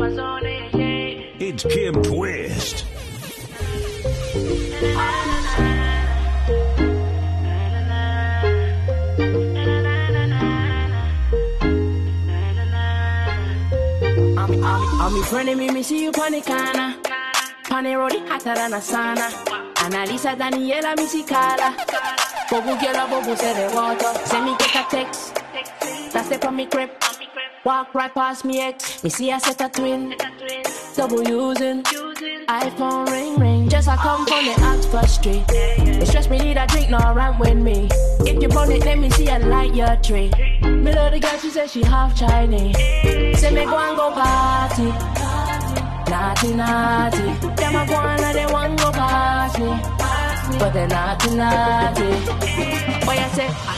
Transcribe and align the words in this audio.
It's 0.00 1.64
Kim 1.64 1.94
Twist. 2.04 2.84
I'm 15.00 15.14
me 15.14 15.22
friend 15.24 15.58
me, 15.58 15.70
me 15.70 15.82
see 15.82 16.04
you 16.04 16.12
road, 17.96 18.12
it 18.12 18.28
hotter 18.28 18.54
than 18.54 18.74
a 18.74 18.76
sauna. 18.76 19.30
Annalisa 19.74 20.36
Daniela, 20.36 20.96
me 20.96 21.06
see 21.06 21.24
Carla. 21.24 21.74
Bobu 22.48 22.80
girl, 22.80 23.08
bobu 23.08 23.36
say 23.36 23.52
the 23.66 23.74
water. 23.74 24.14
Send 24.26 24.44
me 24.44 24.56
get 24.58 24.76
a 24.76 24.88
text. 24.88 25.34
That's 26.12 26.30
it 26.30 26.40
from 26.40 26.54
me 26.54 26.66
crib. 26.66 26.90
Walk 27.64 27.94
right 27.94 28.12
past 28.14 28.44
me 28.44 28.60
ex. 28.60 29.02
Me 29.02 29.10
see 29.10 29.32
I 29.32 29.38
set 29.38 29.60
a 29.60 29.68
twin. 29.68 30.14
Double 30.96 31.22
using. 31.22 31.82
iPhone 31.82 33.10
ring 33.10 33.36
ring. 33.38 33.68
Just 33.68 33.88
I 33.88 33.96
come 33.96 34.24
from 34.26 34.44
the 34.44 34.54
Oxford 34.62 35.08
Street. 35.08 35.44
It 35.48 36.06
stress 36.06 36.30
me 36.30 36.38
need 36.38 36.56
a 36.56 36.66
drink, 36.66 36.90
no 36.90 36.98
rant 37.14 37.38
with 37.38 37.56
me. 37.56 37.88
If 38.20 38.40
you 38.42 38.48
bone 38.48 38.70
it, 38.72 38.84
let 38.84 38.98
me 38.98 39.10
see 39.10 39.28
a 39.28 39.38
light 39.38 39.74
your 39.74 39.96
tree. 39.96 40.30
Me 40.62 40.92
love 40.92 41.12
the 41.12 41.20
girl, 41.20 41.38
she 41.38 41.50
said 41.50 41.68
she 41.68 41.82
half 41.82 42.16
Chinese. 42.16 42.76
Say 43.38 43.50
me 43.52 43.64
go 43.64 43.76
and 43.76 43.96
go 43.96 44.10
party. 44.12 44.88
Naughty, 46.10 46.54
naughty. 46.54 47.26
Them 47.56 47.76
a 47.76 47.86
go 47.86 47.96
and 47.96 48.36
they 48.36 48.46
want 48.46 48.78
go 48.78 48.90
past 48.92 49.58
me. 49.58 50.58
But 50.58 50.72
they 50.72 50.86
naughty, 50.86 51.34
naughty. 51.34 52.10
Boy, 53.04 53.18
I 53.18 53.28
say, 53.34 53.77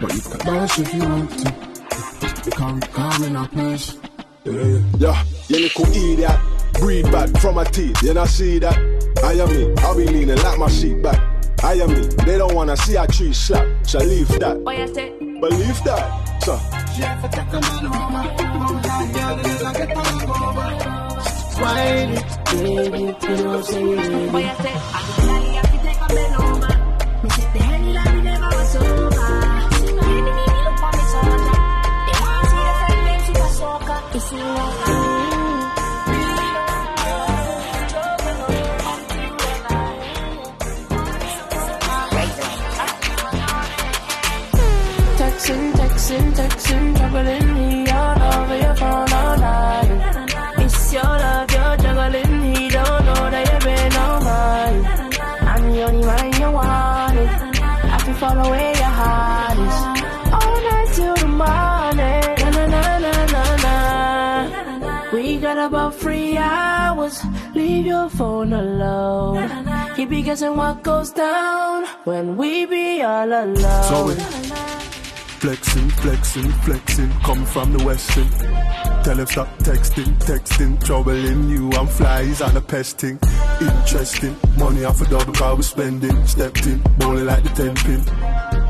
But 0.00 0.14
you 0.14 0.20
can 0.22 0.38
dance 0.38 0.78
if 0.78 0.94
you 0.94 1.00
want 1.00 1.30
to. 1.30 1.54
You 2.46 2.52
can't 2.52 2.90
come 2.92 3.24
in 3.24 3.36
our 3.36 3.48
place. 3.48 3.98
Yeah, 4.44 4.78
Yeah, 4.98 5.24
you 5.48 5.58
little 5.58 5.86
idiot. 5.88 6.40
Breathe 6.74 7.10
bad 7.12 7.38
from 7.38 7.56
my 7.56 7.64
teeth, 7.64 8.02
you 8.02 8.14
not 8.14 8.28
see 8.28 8.58
that? 8.60 8.78
I 9.22 9.34
am 9.34 9.48
me, 9.50 9.74
I'll 9.80 9.94
be 9.94 10.06
leaning 10.06 10.36
like 10.36 10.58
my 10.58 10.68
seat 10.68 11.02
back. 11.02 11.20
I 11.62 11.74
am 11.74 11.90
me, 11.92 12.06
they 12.24 12.38
don't 12.38 12.54
wanna 12.54 12.74
see 12.78 12.96
a 12.96 13.06
tree 13.06 13.34
slap, 13.34 13.66
so 13.86 13.98
leave 13.98 14.28
that. 14.38 14.64
Boy, 14.64 14.82
I 14.82 14.86
say, 14.86 15.10
Believe 15.18 15.84
that, 15.84 16.42
so. 16.42 16.58
Wine 21.60 22.16
it, 22.16 22.24
baby, 22.46 23.00
you 23.28 23.36
know 23.44 23.60
say 23.60 23.82
you 23.82 23.96
Mm, 34.20 34.50
Texting, 45.20 45.72
texting, 45.72 46.26
texting, 46.36 46.96
juggling 46.98 47.49
your 68.00 68.10
phone 68.10 68.52
alone. 68.52 69.48
He 69.96 70.06
be 70.06 70.22
guessing 70.22 70.56
what 70.56 70.82
goes 70.82 71.10
down 71.10 71.86
when 72.04 72.36
we 72.36 72.66
be 72.66 73.02
all 73.02 73.28
alone. 73.28 73.82
So 73.88 74.06
we 74.06 74.14
flexing, 75.44 75.88
flexing, 76.02 76.50
flexing, 76.64 77.10
come 77.26 77.44
from 77.44 77.72
the 77.76 77.84
western. 77.84 78.28
Tell 79.04 79.18
him 79.18 79.26
stop 79.26 79.48
texting, 79.58 80.12
texting, 80.30 80.82
troubling 80.84 81.48
you. 81.48 81.70
I'm 81.72 81.86
flies 81.86 82.40
on 82.40 82.56
a 82.56 82.60
pesting. 82.60 83.18
Interesting, 83.60 84.36
money 84.56 84.84
off 84.84 85.00
a 85.00 85.06
double 85.06 85.32
car 85.34 85.54
we 85.56 85.62
spending. 85.62 86.26
Stepped 86.26 86.66
in, 86.66 86.80
bowling 86.98 87.26
like 87.26 87.42
the 87.42 87.50
ten 87.50 87.74
pin. 87.84 88.00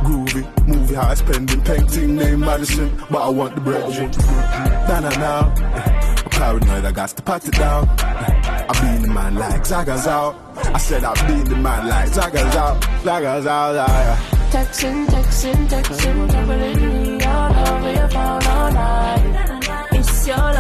Groovy, 0.04 0.42
movie 0.66 0.94
high 0.94 1.14
spending. 1.14 1.60
Painting 1.62 2.16
name 2.16 2.41
Madison, 2.41 2.91
but 3.10 3.22
I 3.22 3.28
want 3.28 3.54
the 3.54 3.60
bread. 3.60 4.16
Nah, 4.88 5.00
nah, 5.00 5.16
nah. 5.22 5.99
I'm 6.25 6.31
paranoid, 6.31 6.84
I 6.84 6.92
got 6.92 7.08
to 7.10 7.22
pat 7.22 7.47
it 7.48 7.54
down. 7.54 7.88
I 7.98 8.72
be 8.81 8.97
in 8.97 9.03
the 9.03 9.08
man 9.08 9.34
like 9.34 9.62
Zaga's 9.66 10.06
out. 10.06 10.34
I 10.56 10.78
said 10.78 11.04
I 11.04 11.14
be 11.26 11.34
in 11.34 11.44
the 11.44 11.56
man 11.56 11.88
like 11.88 12.08
Zaga's 12.08 12.56
out. 12.56 12.82
Zaga's 13.03 13.47
out, 13.47 13.75
yeah. 13.75 14.16
Texting, 14.50 15.06
texting, 15.06 15.69
texting, 15.69 16.30
juggling 16.32 17.19
me 17.19 17.25
all 17.25 17.69
over 17.69 17.92
your 17.92 18.09
phone 18.09 18.44
all 18.47 18.72
night. 18.72 19.88
It's 19.92 20.26
your 20.26 20.36
love, 20.36 20.59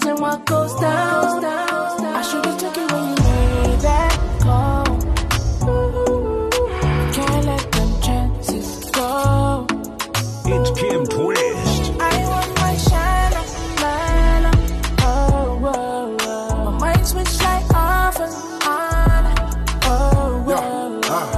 Be 0.00 0.06
guessing 0.06 0.22
what 0.22 0.46
goes 0.46 0.74
down. 0.80 1.44
I 1.44 2.22
should 2.22 2.44
have 2.46 2.58
took 2.58 2.76
it 2.76 2.92
when 2.92 3.08
you 3.08 3.14
made 3.14 3.80
that 3.80 4.40
call. 4.40 4.84
Can't 7.12 7.44
let 7.46 7.72
them 7.72 8.00
chances 8.02 8.90
go. 8.90 9.66
It's 10.46 10.70
Kim 10.78 11.04
Twist. 11.06 11.92
I 12.00 12.28
want 12.28 12.54
my 12.56 12.76
shine, 12.76 13.32
man. 13.80 14.54
Oh, 15.00 15.58
whoa, 15.60 16.16
whoa. 16.20 16.70
My 16.70 16.78
mind 16.78 17.06
switch 17.06 17.40
like 17.40 17.70
off 17.74 18.20
and 18.20 18.34
on. 18.64 19.24
Oh, 19.84 20.42
whoa. 20.46 21.00
Ah, 21.04 21.28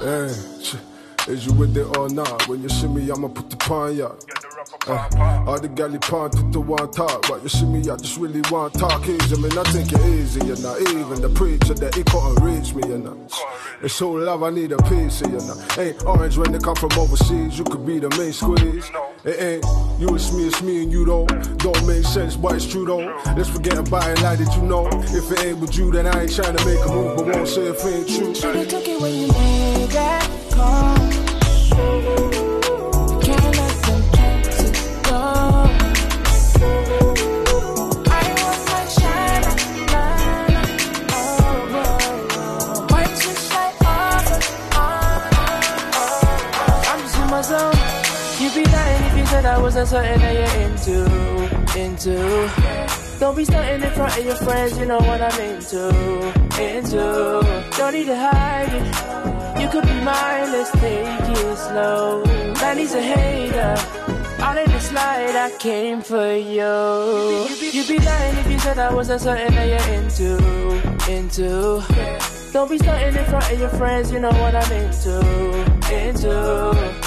hey, 0.00 1.32
is 1.32 1.46
you 1.46 1.52
with 1.54 1.76
it 1.76 1.96
or 1.96 2.08
not? 2.08 2.48
When 2.48 2.62
you 2.62 2.68
see 2.68 2.88
me, 2.88 3.10
I'ma 3.10 3.28
put 3.28 3.50
the 3.50 3.56
pawn 3.56 3.96
ya. 3.96 4.10
Uh, 4.86 5.44
all 5.46 5.58
the 5.58 5.68
galley 5.68 5.98
put 5.98 6.32
the 6.52 6.60
one 6.60 6.90
talk, 6.90 7.26
but 7.26 7.42
you 7.42 7.48
see 7.48 7.64
me, 7.64 7.78
I 7.88 7.96
just 7.96 8.18
really 8.18 8.42
want 8.50 8.74
talk 8.74 9.08
easy. 9.08 9.34
I 9.34 9.38
mean, 9.38 9.56
I 9.56 9.62
think 9.64 9.90
it 9.92 10.04
easy, 10.06 10.44
you 10.44 10.56
know. 10.56 10.76
Even 10.78 11.22
the 11.22 11.30
preacher 11.30 11.72
that 11.72 11.94
he 11.94 12.04
couldn't 12.04 12.44
reach 12.44 12.74
me, 12.74 12.82
you 12.88 12.98
know. 12.98 13.26
It's 13.82 13.94
so 13.94 14.10
love, 14.10 14.42
I 14.42 14.50
need 14.50 14.72
a 14.72 14.76
piece 14.84 15.22
you 15.22 15.28
know. 15.28 15.56
Ain't 15.78 16.04
orange 16.04 16.36
when 16.36 16.52
they 16.52 16.58
come 16.58 16.76
from 16.76 16.92
overseas, 16.98 17.58
you 17.58 17.64
could 17.64 17.86
be 17.86 17.98
the 17.98 18.10
main 18.18 18.32
squeeze. 18.32 18.90
It 19.24 19.40
ain't 19.40 19.64
you, 19.98 20.14
it's 20.14 20.32
me, 20.32 20.48
it's 20.48 20.60
me 20.60 20.82
and 20.82 20.92
you 20.92 21.06
don't. 21.06 21.28
Don't 21.58 21.86
make 21.86 22.04
sense, 22.04 22.36
but 22.36 22.56
it's 22.56 22.66
true 22.66 22.84
though. 22.84 23.22
Let's 23.36 23.48
forget 23.48 23.78
about 23.78 24.10
it, 24.10 24.20
like 24.20 24.38
that 24.38 24.54
you 24.54 24.62
know. 24.62 24.88
If 24.88 25.32
it 25.32 25.46
ain't 25.46 25.58
with 25.60 25.78
you, 25.78 25.92
then 25.92 26.06
I 26.06 26.22
ain't 26.22 26.34
trying 26.34 26.56
to 26.56 26.64
make 26.66 26.84
a 26.84 26.88
move, 26.88 27.16
but 27.16 27.26
won't 27.26 27.48
say 27.48 27.68
if 27.68 27.84
it 27.84 27.86
ain't 27.86 28.08
true. 28.08 28.34
Should've 28.34 28.68
took 28.68 28.86
it 28.86 29.00
when 29.00 29.14
you 29.14 29.28
made 29.28 29.88
that 29.90 30.28
call. 30.50 31.13
I 49.64 49.66
wasn't 49.66 49.88
something 49.88 50.20
that 50.20 50.34
you're 50.34 50.60
into, 50.66 50.98
into. 51.80 53.18
Don't 53.18 53.34
be 53.34 53.46
stunting 53.46 53.82
in 53.82 53.94
front 53.94 54.18
of 54.18 54.26
your 54.26 54.36
friends, 54.36 54.78
you 54.78 54.84
know 54.84 54.98
what 54.98 55.22
I'm 55.22 55.40
into, 55.40 55.88
into. 56.60 57.70
Don't 57.74 57.94
need 57.94 58.04
to 58.04 58.14
hide 58.14 58.68
it. 58.68 59.62
You 59.62 59.68
could 59.70 59.84
be 59.84 60.00
mine, 60.04 60.52
let's 60.52 60.70
take 60.72 61.06
it 61.06 61.56
slow. 61.56 62.22
Man, 62.60 62.76
he's 62.76 62.92
a 62.92 63.00
hater. 63.00 63.74
All 64.42 64.58
in 64.58 64.70
the 64.70 64.80
slide, 64.80 65.34
I 65.34 65.50
came 65.58 66.02
for 66.02 66.34
you. 66.34 67.48
You'd 67.72 67.88
be 67.88 67.98
lying 68.04 68.36
if 68.36 68.50
you 68.50 68.58
said 68.58 68.78
I 68.78 68.92
wasn't 68.92 69.22
something 69.22 69.54
that 69.54 69.66
you're 69.66 69.94
into, 69.94 71.10
into. 71.10 72.52
Don't 72.52 72.68
be 72.68 72.76
starting 72.76 73.16
in 73.16 73.24
front 73.24 73.50
of 73.50 73.58
your 73.58 73.70
friends, 73.70 74.12
you 74.12 74.20
know 74.20 74.28
what 74.28 74.54
I'm 74.54 74.72
into, 74.72 75.73
into. 75.94 76.34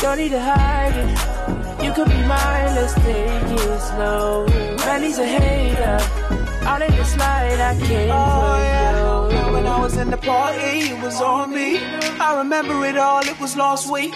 Don't 0.01 0.17
need 0.17 0.29
to 0.29 0.39
hide 0.39 0.95
it. 1.03 1.83
You 1.83 1.93
could 1.93 2.09
be 2.09 2.21
mine, 2.25 2.75
let's 2.77 2.93
take 2.95 3.51
it 3.65 3.81
slow. 3.89 4.45
Man, 4.85 5.03
he's 5.03 5.19
a 5.19 5.25
hater. 5.25 5.99
All 6.67 6.81
in 6.81 6.95
the 6.95 7.05
slide, 7.05 7.59
I 7.59 7.73
came 7.79 8.09
oh, 8.11 8.57
yeah. 8.59 9.51
When 9.51 9.65
I 9.65 9.79
was 9.79 9.95
in 9.97 10.09
the 10.09 10.17
party, 10.17 10.79
it 10.93 11.01
was 11.01 11.21
on 11.21 11.53
me. 11.53 11.77
I 12.19 12.39
remember 12.39 12.85
it 12.85 12.97
all, 12.97 13.21
it 13.21 13.39
was 13.39 13.55
last 13.55 13.91
week. 13.91 14.13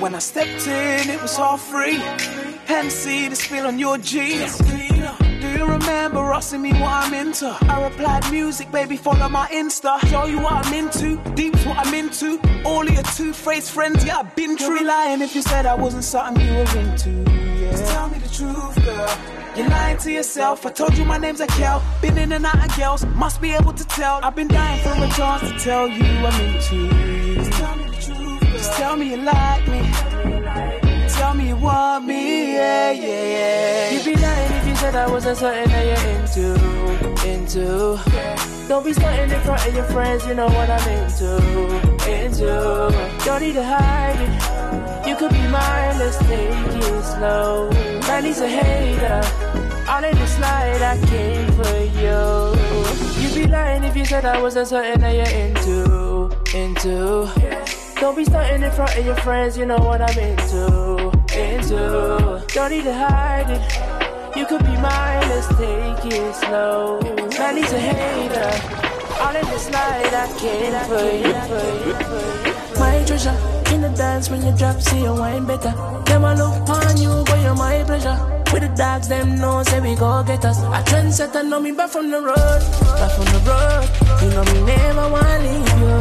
When 0.00 0.14
I 0.14 0.18
stepped 0.18 0.66
in, 0.66 1.10
it 1.10 1.20
was 1.22 1.38
all 1.38 1.58
free. 1.58 1.98
Hennessy, 2.66 3.28
the 3.28 3.36
spill 3.36 3.66
on 3.66 3.78
your 3.78 3.98
jeans. 3.98 4.60
You 5.72 5.78
remember 5.78 6.34
asking 6.34 6.60
me 6.60 6.72
what 6.72 6.92
I'm 6.92 7.14
into? 7.14 7.48
I 7.62 7.82
replied, 7.82 8.30
music, 8.30 8.70
baby, 8.70 8.98
follow 8.98 9.26
my 9.30 9.46
Insta. 9.48 9.98
Show 10.10 10.26
you 10.26 10.38
what 10.38 10.66
I'm 10.66 10.74
into, 10.74 11.16
deep's 11.32 11.64
what 11.64 11.78
I'm 11.78 11.94
into. 11.94 12.38
All 12.66 12.86
of 12.86 12.92
your 12.92 13.02
two-faced 13.02 13.72
friends, 13.72 14.04
yeah, 14.04 14.18
I've 14.18 14.36
been 14.36 14.58
true. 14.58 14.84
lying 14.84 15.22
if 15.22 15.34
you 15.34 15.40
said 15.40 15.64
I 15.64 15.74
wasn't 15.74 16.04
something 16.04 16.44
you 16.44 16.52
were 16.52 16.78
into, 16.78 17.10
yeah. 17.58 17.74
So 17.74 17.86
tell 17.86 18.08
me 18.10 18.18
the 18.18 18.28
truth, 18.28 18.84
girl. 18.84 19.18
You're 19.56 19.68
lying 19.70 19.96
to 19.96 20.12
yourself. 20.12 20.66
I 20.66 20.72
told 20.72 20.98
you 20.98 21.06
my 21.06 21.16
name's 21.16 21.40
Akel. 21.40 21.80
Been 22.02 22.18
in 22.18 22.32
and 22.32 22.44
out 22.44 22.68
of 22.68 22.76
girls. 22.76 23.06
Must 23.06 23.40
be 23.40 23.52
able 23.52 23.72
to 23.72 23.84
tell. 23.86 24.20
I've 24.22 24.36
been 24.36 24.48
dying 24.48 24.82
for 24.82 24.90
a 24.90 25.08
chance 25.16 25.50
to 25.50 25.58
tell 25.58 25.88
you 25.88 26.04
I'm 26.04 26.54
into 26.54 26.76
you. 26.76 27.34
Just 27.36 27.52
tell 27.52 27.76
me 27.76 27.84
the 27.86 27.96
truth. 27.96 28.40
Girl. 28.40 28.50
Just 28.52 28.72
tell 28.74 28.96
me 28.96 29.10
you 29.10 29.16
like 29.16 29.66
me. 29.68 29.90
Tell 31.08 31.32
me 31.32 31.48
you 31.48 31.56
want 31.56 32.04
me. 32.04 32.54
Yeah, 32.56 32.90
yeah, 32.90 33.24
yeah. 33.24 33.90
You'd 33.92 34.04
be 34.04 34.20
lying 34.20 34.51
you 34.51 34.51
said 34.92 35.08
I 35.08 35.10
wasn't 35.10 35.38
something 35.38 35.68
that 35.68 35.84
you're 35.90 36.06
into. 36.16 36.46
Into. 37.32 38.68
Don't 38.68 38.84
be 38.84 38.92
starting 38.92 39.30
in 39.30 39.40
front 39.40 39.66
of 39.66 39.74
your 39.74 39.84
friends. 39.84 40.26
You 40.26 40.34
know 40.34 40.46
what 40.46 40.68
I'm 40.68 40.88
into. 40.98 41.30
Into. 42.20 42.50
Don't 43.24 43.42
need 43.42 43.54
to 43.54 43.64
hide 43.64 44.20
it. 44.26 45.08
You 45.08 45.16
could 45.16 45.32
be 45.32 45.46
mine. 45.48 45.98
Let's 45.98 46.18
take 46.18 46.76
it 46.76 47.04
slow. 47.14 47.70
Man, 48.06 48.24
he's 48.24 48.40
a 48.40 48.48
hater. 48.48 49.20
All 49.88 50.04
in 50.04 50.16
the 50.16 50.26
slide, 50.26 50.82
I 50.82 50.96
came 51.06 51.52
for 51.58 51.78
you. 52.00 52.20
You'd 53.22 53.34
be 53.34 53.46
lying 53.50 53.84
if 53.84 53.96
you 53.96 54.04
said 54.04 54.24
I 54.24 54.40
wasn't 54.40 54.68
something 54.68 55.00
that 55.00 55.14
you're 55.18 55.34
into, 55.44 56.30
into. 56.56 57.28
Don't 58.00 58.16
be 58.16 58.24
starting 58.24 58.62
in 58.62 58.70
front 58.72 58.96
of 58.96 59.04
your 59.06 59.16
friends, 59.16 59.56
you 59.56 59.66
know 59.66 59.78
what 59.78 60.00
I'm 60.00 60.18
into, 60.18 61.10
into. 61.38 62.44
Don't 62.54 62.70
need 62.70 62.84
to 62.84 62.94
hide 62.94 63.50
it. 63.50 64.01
You 64.34 64.46
could 64.46 64.64
be 64.64 64.76
mine, 64.76 65.28
let's 65.28 65.48
take 65.48 66.12
it 66.12 66.34
slow. 66.34 67.00
Man, 67.38 67.56
he's 67.56 67.72
a 67.72 67.78
hater. 67.78 68.50
All 69.20 69.36
in 69.36 69.44
the 69.44 69.58
slide, 69.58 70.14
I 70.14 70.26
came 70.40 70.76
for 70.88 71.06
you, 71.22 71.36
you. 71.84 72.80
My 72.80 73.04
treasure. 73.04 73.36
In 73.72 73.82
the 73.82 73.88
dance 73.96 74.30
when 74.30 74.44
you 74.44 74.52
drop, 74.56 74.80
see 74.80 75.02
your 75.02 75.18
wine 75.18 75.44
better. 75.46 75.72
Them 76.06 76.24
a 76.24 76.34
look 76.34 76.68
on 76.68 76.96
you, 76.96 77.24
but 77.26 77.40
you're 77.40 77.54
my 77.54 77.84
pleasure. 77.84 78.18
With 78.52 78.62
the 78.62 78.68
dogs, 78.76 79.08
them 79.08 79.38
know, 79.38 79.62
say 79.62 79.80
we 79.80 79.94
go 79.94 80.22
get 80.24 80.44
us. 80.44 80.58
A 80.60 80.82
trendsetter 80.90 81.42
know 81.48 81.60
me 81.60 81.72
back 81.72 81.90
from 81.90 82.10
the 82.10 82.20
road, 82.20 82.60
back 83.00 83.10
from 83.12 83.26
the 83.34 83.40
road. 83.48 83.84
You 84.22 84.28
know 84.34 84.44
me 84.44 84.60
never 84.66 85.08
wanna 85.08 85.38
leave 85.46 85.78
you. 85.80 85.96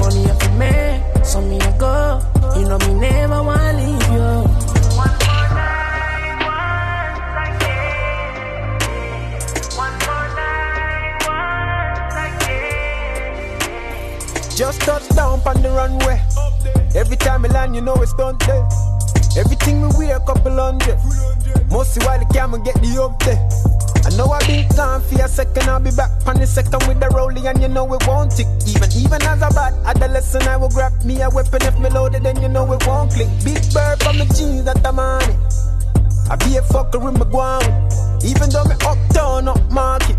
Money 0.00 0.30
up 0.30 0.42
for 0.42 0.52
me, 0.60 1.24
so 1.24 1.40
me 1.40 1.58
a 1.58 1.72
go. 1.78 2.20
You 2.56 2.68
know 2.68 2.78
me 2.78 2.94
never 2.94 3.42
wanna 3.42 3.72
leave 3.74 4.08
you. 4.12 4.45
Just 14.56 14.80
touch 14.80 15.06
down 15.10 15.42
on 15.44 15.60
the 15.60 15.68
runway. 15.68 16.16
Every 16.96 17.16
time 17.18 17.44
I 17.44 17.48
land, 17.48 17.74
you 17.74 17.82
know 17.82 17.92
it's 17.96 18.14
done 18.14 18.38
there. 18.48 18.66
Everything 19.36 19.82
we 19.82 20.08
wear, 20.08 20.16
a 20.16 20.20
couple 20.20 20.56
hundred. 20.56 20.96
Mostly 21.68 22.00
while 22.06 22.18
the 22.18 22.24
camera 22.32 22.58
get 22.64 22.80
the 22.80 22.96
up 22.96 23.20
there. 23.20 23.36
I 24.08 24.16
know 24.16 24.32
I've 24.32 24.48
been 24.48 24.66
gone 24.72 25.02
for 25.02 25.20
a 25.20 25.28
second, 25.28 25.68
I'll 25.68 25.78
be 25.78 25.90
back 25.90 26.08
on 26.26 26.40
the 26.40 26.46
second 26.46 26.88
with 26.88 27.00
the 27.00 27.10
rolling, 27.12 27.46
and 27.46 27.60
you 27.60 27.68
know 27.68 27.84
it 27.92 28.06
won't 28.08 28.32
tick. 28.32 28.46
Even 28.64 28.88
even 28.96 29.20
as 29.28 29.44
a 29.44 29.52
bad 29.52 29.76
adolescent, 29.84 30.48
I 30.48 30.56
will 30.56 30.70
grab 30.70 31.04
me 31.04 31.20
a 31.20 31.28
weapon 31.28 31.60
if 31.60 31.78
me 31.78 31.90
loaded, 31.90 32.22
then 32.22 32.40
you 32.40 32.48
know 32.48 32.64
it 32.72 32.80
won't 32.86 33.12
click. 33.12 33.28
Big 33.44 33.60
bird 33.76 34.00
from 34.00 34.16
the 34.16 34.24
jeans 34.32 34.64
that 34.64 34.80
I'm 34.86 34.98
on 34.98 35.20
it. 35.20 35.36
I 36.32 36.36
be 36.40 36.56
a 36.56 36.62
fucker 36.64 36.96
with 36.96 37.20
my 37.20 37.28
guan. 37.28 38.24
Even 38.24 38.48
though 38.48 38.64
me 38.64 38.74
uptown, 38.80 39.48
up 39.48 39.60
market. 39.70 40.16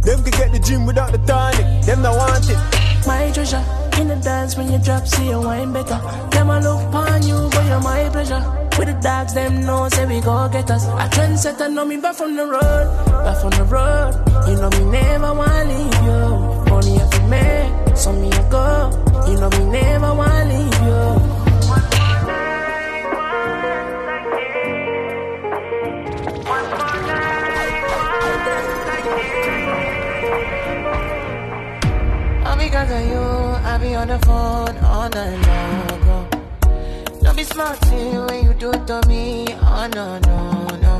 Them 0.00 0.24
can 0.24 0.32
get 0.40 0.52
the 0.56 0.60
gym 0.64 0.86
without 0.86 1.12
the 1.12 1.18
tonic. 1.28 1.84
Them 1.84 2.00
don't 2.00 2.16
want 2.16 2.48
it. 2.48 2.87
My 3.06 3.30
treasure 3.32 3.64
in 4.00 4.08
the 4.08 4.16
dance 4.16 4.56
when 4.56 4.70
you 4.70 4.78
drop, 4.78 5.06
see 5.06 5.28
your 5.28 5.42
wine 5.42 5.72
better. 5.72 5.98
Them 6.30 6.50
a 6.50 6.60
look 6.60 6.88
upon 6.88 7.22
you, 7.22 7.48
but 7.50 7.64
you're 7.66 7.80
my 7.80 8.08
pleasure. 8.10 8.42
With 8.78 8.86
the 8.88 8.98
dogs, 9.02 9.34
them 9.34 9.64
know, 9.66 9.88
say 9.88 10.06
we 10.06 10.20
go 10.20 10.48
get 10.48 10.70
us. 10.70 10.86
A 10.86 11.08
trendsetter 11.10 11.72
know 11.72 11.84
me 11.84 11.96
back 11.96 12.14
from 12.14 12.36
the 12.36 12.46
road, 12.46 12.86
back 13.24 13.40
from 13.40 13.50
the 13.50 13.64
road. 13.64 14.12
You 14.48 14.54
know 14.60 14.70
me 14.70 14.84
never 14.92 15.34
wanna 15.34 15.64
leave 15.64 16.02
you. 16.06 16.70
Money 16.70 17.00
every 17.00 17.28
make, 17.28 17.96
so 17.96 18.12
me 18.12 18.30
a 18.30 18.42
go. 18.50 18.90
You 19.26 19.34
know 19.40 19.50
me 19.50 19.64
never 19.80 20.14
wanna 20.14 20.44
leave 20.44 20.80
you. 20.86 21.17
Because 32.58 32.90
of 32.90 33.06
you, 33.06 33.22
I 33.70 33.78
be 33.78 33.94
on 33.94 34.08
the 34.08 34.18
phone 34.20 34.76
all 34.78 35.08
night 35.08 35.38
long. 35.46 36.28
Don't 37.22 37.36
be 37.36 37.44
smart 37.44 37.78
when 37.90 38.44
you 38.44 38.52
do 38.54 38.72
to 38.72 39.00
me. 39.08 39.46
Oh 39.62 39.88
no, 39.94 40.18
no, 40.26 40.66
no. 40.84 40.94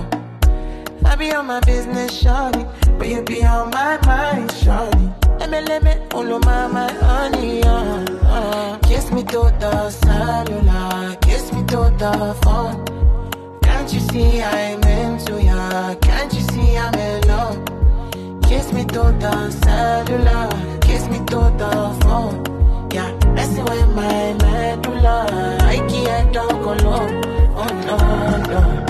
I 1.04 1.16
be 1.16 1.32
on 1.32 1.46
my 1.46 1.60
business, 1.60 2.22
shawty, 2.22 2.64
but 2.98 3.08
you 3.08 3.22
be 3.22 3.44
on 3.44 3.70
my 3.70 3.98
mind, 4.06 4.50
shawty. 4.50 5.08
Me, 5.82 5.94
all 6.12 6.38
my, 6.40 6.66
my 6.66 6.92
honey, 6.92 7.62
uh, 7.62 8.04
uh. 8.24 8.78
Kiss 8.78 9.10
me 9.12 9.22
to 9.24 9.52
the 9.60 9.90
cellular, 9.90 11.16
kiss 11.20 11.52
me 11.52 11.60
to 11.66 11.80
the 12.02 12.36
phone. 12.42 12.84
Can't 13.62 13.92
you 13.92 14.00
see 14.00 14.42
I'm 14.42 14.82
into 14.82 15.42
ya? 15.42 15.94
Can't 15.96 16.32
you 16.32 16.40
see 16.40 16.76
I'm 16.76 16.94
in 16.94 17.28
love? 17.28 18.42
Kiss 18.42 18.72
me 18.72 18.84
to 18.86 19.02
the 19.20 19.50
cellular 19.50 20.77
kiss 20.88 21.06
me 21.08 21.18
to 21.18 21.40
the 21.60 21.72
phone. 22.02 22.36
Yeah, 22.96 23.10
messing 23.36 23.64
with 23.64 23.88
my 23.94 24.32
medulla. 24.42 25.16
I 25.74 25.76
can't 25.90 26.32
talk 26.32 26.64
alone. 26.72 27.12
Oh 27.62 27.70
no, 27.86 27.98
no. 28.50 28.87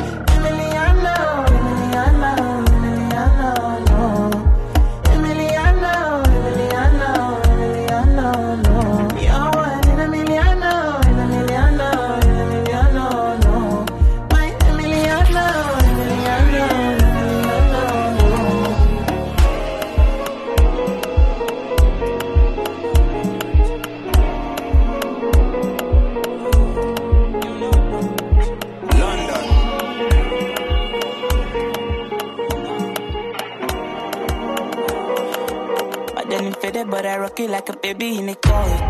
It 37.40 37.50
like 37.50 37.68
a 37.68 37.76
baby 37.76 38.18
in 38.18 38.28
a 38.28 38.34
coat. 38.34 38.80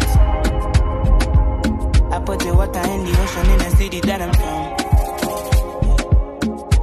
I 2.12 2.20
put 2.24 2.38
the 2.40 2.54
water 2.54 2.80
in 2.80 3.04
the 3.04 3.12
ocean 3.22 3.50
in 3.50 3.58
the 3.58 3.70
city 3.76 4.00
that 4.00 4.22
I'm 4.22 4.32
from. 4.32 4.78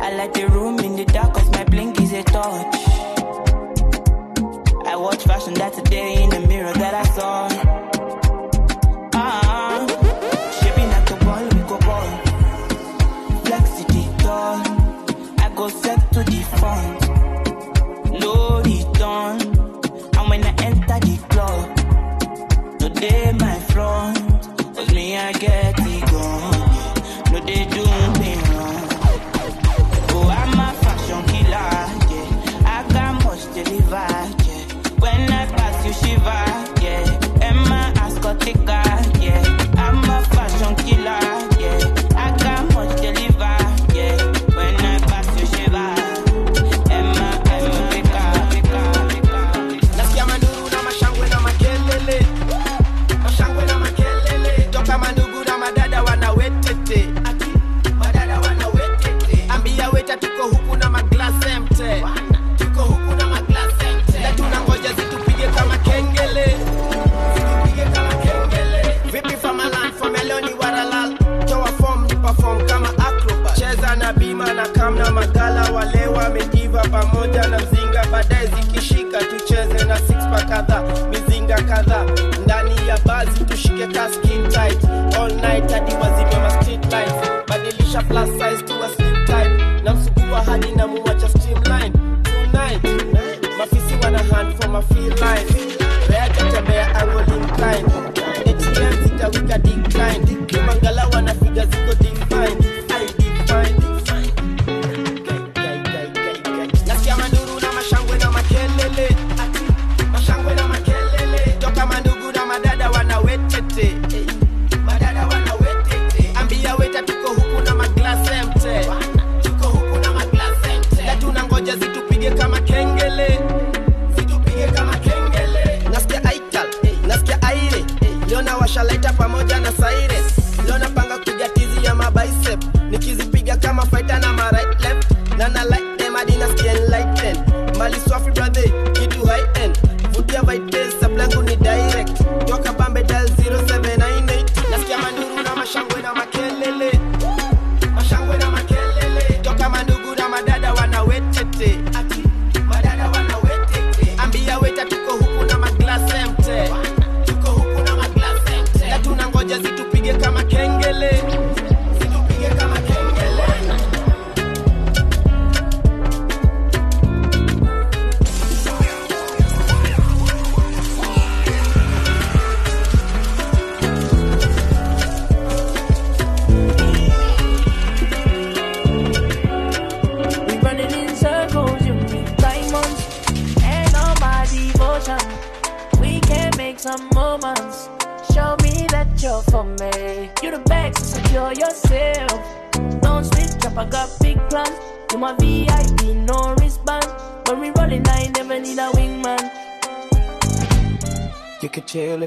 I 0.02 0.14
like 0.16 0.34
the 0.34 0.48
room 0.48 0.80
in 0.80 0.96
the 0.96 1.06
dark 1.06 1.34
cause 1.34 1.50
my 1.52 1.64
blink 1.66 2.00
is 2.02 2.14
a 2.14 2.24
torch. 2.24 2.76
I 4.86 4.96
watch 4.98 5.24
fashion 5.24 5.54
that's 5.56 5.78
a 5.78 5.84
day 5.84 6.15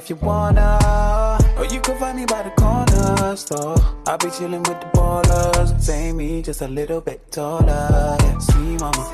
you 0.09 0.17
wanna, 0.17 1.38
or 1.59 1.67
you 1.67 1.81
could 1.81 1.99
find 1.99 2.17
me 2.17 2.25
by 2.25 2.43
the 2.43 2.50
corner 2.50 3.37
store. 3.37 3.77
I'll 4.07 4.17
be 4.17 4.31
chilling 4.31 4.62
with 4.62 4.81
the 4.81 4.87
ballers, 4.95 5.81
say 5.81 6.12
me 6.12 6.41
just 6.41 6.62
a 6.62 6.69
little 6.69 7.00
bit 7.00 7.31
taller. 7.31 8.17
Yeah, 8.21 8.38
see, 8.38 8.77
mama, 8.79 9.05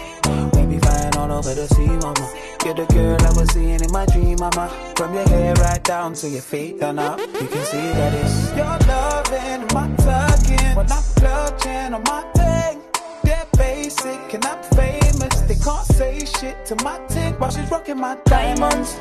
we 0.55 0.67
be 0.67 0.79
flying 0.79 1.17
all 1.17 1.33
over 1.33 1.55
the 1.55 1.67
sea, 1.69 1.87
mama. 1.87 2.33
You're 2.65 2.75
the 2.75 2.87
girl 2.95 3.17
I 3.21 3.33
was 3.39 3.51
seeing 3.53 3.81
in 3.81 3.91
my 3.91 4.07
dream, 4.07 4.37
mama. 4.39 4.69
From 4.97 5.15
your 5.15 5.29
hair 5.29 5.55
right 5.55 5.83
down 5.83 6.15
to 6.15 6.29
your 6.29 6.43
feet 6.43 6.79
done 6.79 6.99
up, 6.99 7.19
you 7.19 7.49
can 7.49 7.65
see 7.65 7.89
that 7.99 8.15
it's 8.15 8.57
your 8.57 8.79
loving 8.87 9.63
and 9.63 9.75
my 9.75 9.89
tugging. 9.97 10.77
When 10.77 10.93
I'm 10.93 11.03
clutching 11.17 11.95
on 11.95 12.03
my 12.05 12.23
thing, 12.35 12.81
they're 13.25 13.47
basic 13.57 14.35
and 14.35 14.45
I'm 14.47 14.63
famous. 14.75 15.41
They 15.41 15.57
can't 15.57 15.87
say 15.87 16.25
shit 16.25 16.65
to 16.67 16.77
my 16.85 17.05
tick 17.09 17.41
while 17.41 17.51
she's 17.51 17.69
rocking 17.71 17.99
my 17.99 18.17
diamonds 18.27 18.97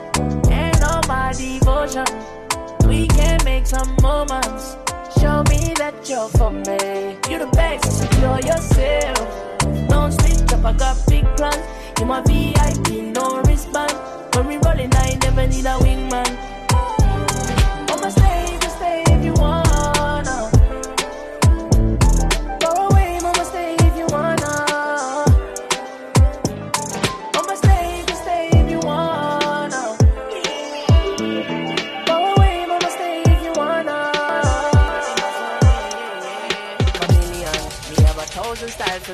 and 0.49 0.72
my 1.07 1.33
devotion. 1.33 2.05
We 2.87 3.07
can 3.07 3.39
make 3.43 3.65
some 3.65 3.95
moments. 4.01 4.75
Show 5.19 5.43
me 5.49 5.73
that 5.77 5.95
you're 6.07 6.29
for 6.29 6.51
me. 6.51 7.17
You 7.29 7.39
the 7.39 7.49
best, 7.53 7.91
secure 7.91 8.39
yourself. 8.39 9.89
Don't 9.89 10.11
switch 10.11 10.53
up, 10.53 10.65
I 10.65 10.73
got 10.73 10.97
big 11.07 11.25
plans. 11.37 11.63
You 11.99 12.05
my 12.05 12.21
VIP, 12.21 13.13
no 13.15 13.41
wristband. 13.41 13.93
When 14.35 14.47
we 14.47 14.57
rolling, 14.57 14.93
I 14.93 15.17
never 15.21 15.47
need 15.47 15.65
a 15.65 15.77
wingman. 15.83 16.52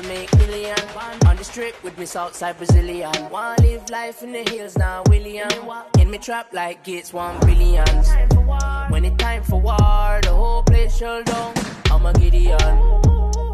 To 0.00 0.08
make 0.08 0.36
million. 0.38 0.76
On 1.26 1.36
the 1.36 1.44
strip 1.44 1.82
with 1.82 1.98
me 1.98 2.06
Southside 2.06 2.56
Brazilian. 2.56 3.12
Wanna 3.30 3.62
live 3.62 3.88
life 3.90 4.22
in 4.22 4.32
the 4.32 4.48
hills 4.50 4.76
now, 4.76 5.02
William. 5.08 5.48
In 5.98 6.10
me 6.10 6.18
trap 6.18 6.52
like 6.52 6.82
Gates, 6.84 7.12
one 7.12 7.38
billions. 7.40 8.08
When 8.88 9.04
it 9.04 9.18
time 9.18 9.42
for 9.42 9.60
war, 9.60 10.20
the 10.22 10.32
whole 10.32 10.62
place 10.62 10.96
shut 10.96 11.26
down. 11.26 11.54
I'm 11.90 12.06
a 12.06 12.12
Gideon. 12.12 12.58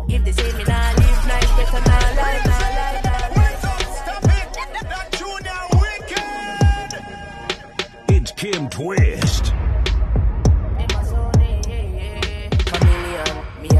If 0.08 0.24
they 0.24 0.32
say 0.32 0.52
me 0.56 0.64
nah 0.64 0.92
live 0.98 1.26
nice, 1.26 1.50
better 1.56 1.82
nah 1.88 1.98
lie, 2.20 2.40
nah 2.44 2.58
lie. 2.58 3.02
It's 8.08 8.32
Kim 8.32 8.68
Twist. 8.68 9.55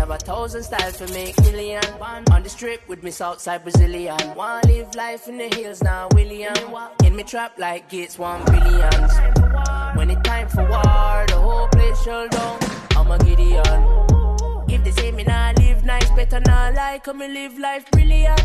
Have 0.06 0.22
a 0.22 0.24
thousand 0.24 0.62
styles 0.62 0.96
for 0.98 1.12
make 1.12 1.36
million. 1.42 1.82
On 2.30 2.42
the 2.42 2.48
strip 2.48 2.86
with 2.88 3.02
me 3.02 3.10
Southside 3.10 3.62
Brazilian. 3.62 4.16
Wanna 4.36 4.66
live 4.68 4.94
life 4.94 5.26
in 5.26 5.36
the 5.36 5.48
hills 5.48 5.82
now, 5.82 6.08
William. 6.12 6.54
In 7.04 7.16
me 7.16 7.24
trap 7.24 7.58
like 7.58 7.88
Gates, 7.88 8.18
one 8.18 8.44
billions. 8.44 9.12
When 9.96 10.10
it 10.10 10.22
time 10.22 10.48
for 10.48 10.62
war, 10.62 11.24
the 11.26 11.38
whole 11.38 11.66
place 11.68 12.00
shut 12.04 12.30
down. 12.30 12.58
I'm 12.96 13.10
a 13.10 13.18
Gideon. 13.18 13.82
If 14.68 14.84
they 14.84 14.92
say 14.92 15.10
me 15.10 15.24
not 15.24 15.58
live 15.58 15.84
nice, 15.84 16.10
better 16.10 16.40
not 16.46 16.74
lie, 16.74 17.00
come 17.02 17.18
me 17.18 17.28
live 17.28 17.58
life 17.58 17.90
brilliant. 17.90 18.40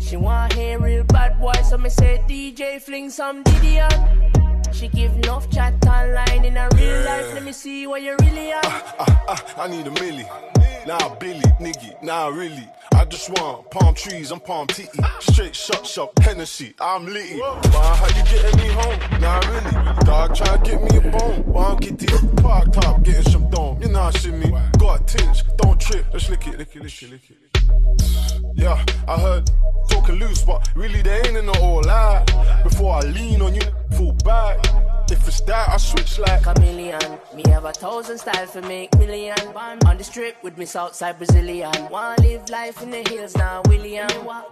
She 0.00 0.16
want 0.16 0.52
hear 0.52 0.78
real 0.78 1.04
bad 1.04 1.40
boy, 1.40 1.54
so 1.68 1.78
me 1.78 1.90
say 1.90 2.22
DJ 2.28 2.80
fling 2.80 3.10
some 3.10 3.42
Didion. 3.42 4.72
She 4.72 4.88
give 4.88 5.12
enough 5.16 5.50
chat 5.50 5.74
online 5.86 6.44
in 6.44 6.56
a 6.56 6.68
real 6.76 7.04
life. 7.04 7.34
Let 7.34 7.42
me 7.42 7.52
see 7.52 7.86
what 7.88 8.02
you 8.02 8.14
really 8.20 8.52
are. 8.52 8.60
Ah, 8.64 9.24
ah, 9.28 9.62
I 9.62 9.68
need 9.68 9.86
a 9.86 9.90
milli. 9.90 10.55
Now 10.86 11.16
Billy, 11.16 11.40
nigga, 11.58 12.00
now 12.00 12.30
really. 12.30 12.68
I 12.94 13.04
just 13.06 13.28
want 13.30 13.68
palm 13.72 13.92
trees, 13.96 14.30
I'm 14.30 14.38
palm 14.38 14.68
titty. 14.68 15.02
Straight 15.18 15.56
shot 15.56 15.84
shop, 15.84 16.16
Hennessy, 16.20 16.74
I'm 16.80 17.06
litty. 17.06 17.40
Why, 17.40 17.96
how 17.96 18.06
you 18.06 18.24
getting 18.24 18.60
me 18.60 18.68
home? 18.68 19.20
Nah, 19.20 19.40
really. 19.50 20.04
Dog, 20.04 20.36
try 20.36 20.56
to 20.56 20.62
get 20.62 20.80
me 20.80 20.96
a 20.96 21.10
bone. 21.10 21.42
Why 21.44 21.64
I'm 21.70 21.78
kitty, 21.78 22.06
park 22.36 22.72
top, 22.72 23.02
getting 23.02 23.24
some 23.32 23.50
dome. 23.50 23.82
You 23.82 23.88
know 23.88 24.00
I 24.00 24.10
shit 24.12 24.34
me. 24.34 24.48
Got 24.78 25.08
tinge, 25.08 25.42
don't 25.56 25.80
trip. 25.80 26.06
Let's 26.12 26.30
lick 26.30 26.46
it, 26.46 26.56
lick 26.56 26.76
it, 26.76 26.82
lick 26.82 27.02
it, 27.02 27.10
lick 27.10 27.30
it. 27.30 28.52
Yeah, 28.54 28.84
I 29.08 29.18
heard 29.18 29.50
talking 29.90 30.20
loose, 30.20 30.44
but 30.44 30.68
really 30.76 31.02
they 31.02 31.18
ain't 31.18 31.36
in 31.36 31.46
the 31.46 31.58
all 31.60 31.82
lie. 31.82 32.24
Before 32.62 32.94
I 32.94 33.00
lean 33.00 33.42
on 33.42 33.56
you, 33.56 33.62
fall 33.96 34.12
back. 34.24 34.64
If 35.08 35.28
it's 35.28 35.40
that, 35.42 35.68
I 35.68 35.76
switch 35.76 36.18
like 36.18 36.42
chameleon. 36.42 36.98
Me 37.34 37.44
have 37.46 37.64
a 37.64 37.72
thousand 37.72 38.18
styles 38.18 38.50
for 38.50 38.62
make 38.62 38.92
million. 38.98 39.38
On 39.86 39.96
the 39.96 40.02
strip 40.02 40.42
with 40.42 40.58
me 40.58 40.66
Southside 40.66 41.18
Brazilian. 41.18 41.70
Wanna 41.90 42.20
live 42.22 42.48
life 42.50 42.82
in 42.82 42.90
the 42.90 43.08
hills 43.08 43.36
now, 43.36 43.62
William. 43.66 44.08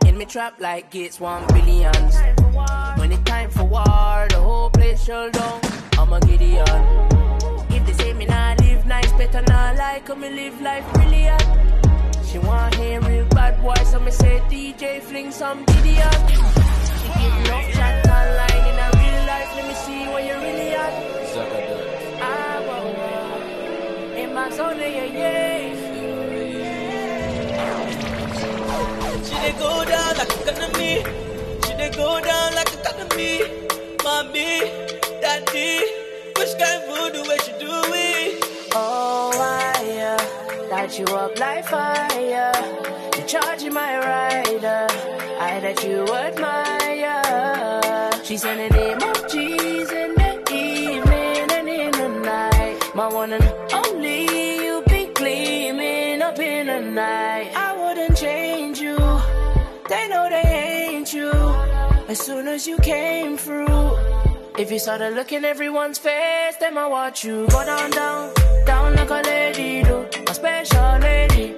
In 0.06 0.16
me 0.16 0.24
trap 0.24 0.54
like 0.60 0.90
Gates 0.92 1.18
one 1.18 1.44
billions. 1.48 2.14
When 2.98 3.10
it 3.10 3.26
time 3.26 3.50
for 3.50 3.64
war, 3.64 4.26
the 4.30 4.38
whole 4.40 4.70
place 4.70 5.04
shut 5.04 5.32
down. 5.32 5.60
I'm 5.98 6.12
a 6.12 6.20
Gideon. 6.20 6.68
If 7.70 7.86
they 7.86 7.92
say 7.92 8.12
me 8.12 8.26
nah 8.26 8.54
live 8.60 8.86
nice, 8.86 9.12
better 9.14 9.42
not 9.48 9.76
like, 9.76 10.08
me 10.16 10.30
live 10.30 10.60
life 10.60 10.86
brilliant. 10.94 11.42
She 12.28 12.38
want 12.38 12.74
hear 12.76 13.00
real 13.00 13.26
bad 13.26 13.60
boy, 13.60 13.74
so 13.84 13.98
me 13.98 14.12
say 14.12 14.38
DJ 14.48 15.00
fling 15.02 15.32
some 15.32 15.66
video. 15.66 16.10
She 17.00 17.08
give 17.08 17.48
no 17.48 17.73
me 20.16 20.22
what 20.22 20.24
you 20.24 20.34
really 20.34 20.70
at. 20.74 20.94
Ah, 22.20 22.60
whoa, 22.66 22.92
whoa. 22.98 24.16
In 24.16 24.34
my 24.34 24.50
zone, 24.50 24.78
yeah, 24.78 25.04
yeah. 25.04 25.74
She 29.24 29.34
dey 29.34 29.52
go 29.58 29.84
down 29.84 30.16
like 30.16 30.32
economy. 30.40 30.94
She 31.66 31.72
dey 31.76 31.90
go 31.96 32.20
down 32.20 32.54
like 32.54 32.72
economy. 32.74 33.40
Mommy, 34.04 34.60
daddy, 35.20 35.80
which 36.36 36.54
kind 36.58 36.82
voodoo 36.88 37.22
where 37.28 37.38
she 37.38 37.52
do 37.52 37.72
it? 37.94 38.44
Oh, 38.74 39.30
I 39.34 39.38
uh, 40.10 40.70
light 40.70 40.98
you 40.98 41.06
up 41.06 41.38
like 41.38 41.64
fire. 41.66 42.52
You 43.16 43.24
charging 43.26 43.72
my 43.72 43.96
rider. 43.98 44.86
I 45.40 45.60
that 45.60 45.82
you 45.84 46.06
admire. 46.06 46.84
She 48.24 48.36
send 48.38 48.58
the 48.60 48.68
name 48.76 49.03
As 62.14 62.20
soon 62.20 62.46
as 62.46 62.64
you 62.64 62.76
came 62.78 63.36
through. 63.36 63.90
If 64.56 64.70
you 64.70 64.78
started 64.78 65.14
looking 65.14 65.44
everyone's 65.44 65.98
face, 65.98 66.54
then 66.60 66.78
I 66.78 66.86
watch 66.86 67.24
you 67.24 67.48
go 67.48 67.64
down, 67.64 67.90
down, 67.90 68.32
down 68.64 68.94
like 68.94 69.10
a 69.10 69.20
lady 69.26 69.82
do, 69.82 70.06
my 70.24 70.32
special 70.32 70.98
lady. 71.00 71.56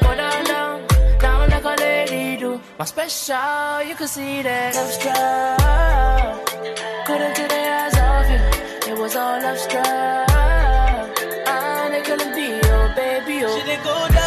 Go 0.00 0.14
down, 0.14 0.44
down, 0.44 0.86
down 1.18 1.50
like 1.50 1.64
a 1.64 1.74
lady 1.82 2.36
do, 2.36 2.60
my 2.78 2.84
special. 2.84 3.82
You 3.88 3.96
could 3.96 4.08
see 4.08 4.40
that 4.42 4.76
love 4.76 4.92
struck. 4.98 6.46
Couldn't 7.06 7.34
to 7.34 7.44
the 7.54 7.62
eyes 7.80 7.96
of 8.06 8.26
you, 8.30 8.92
it 8.92 8.98
was 9.00 9.16
all 9.16 9.42
love 9.42 9.58
struck. 9.58 9.84
And 9.84 11.48
ah, 11.48 11.90
it 11.90 12.04
couldn't 12.04 12.34
be 12.36 12.46
your 12.68 12.84
baby, 12.94 13.44
oh. 13.44 13.58
She 13.58 13.66
dey 13.66 13.82
go 13.82 14.08
down 14.14 14.17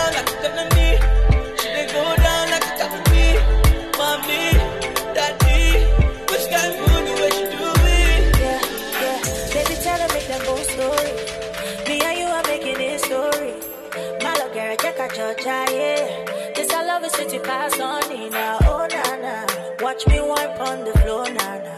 out 15.32 15.38
Georgia, 15.38 15.66
yeah. 15.72 16.52
This 16.56 16.70
I 16.72 16.86
love 16.86 17.04
is 17.04 17.12
sweet, 17.14 17.34
you 17.34 17.40
pass 17.42 17.80
on 17.80 18.04
it 18.12 18.32
now. 18.32 18.58
Oh, 18.64 18.88
na 18.90 19.16
na. 19.24 19.46
Watch 19.82 20.06
me 20.08 20.20
wipe 20.22 20.60
on 20.60 20.84
the 20.86 20.94
floor, 21.00 21.26
na 21.26 21.58
na. 21.66 21.76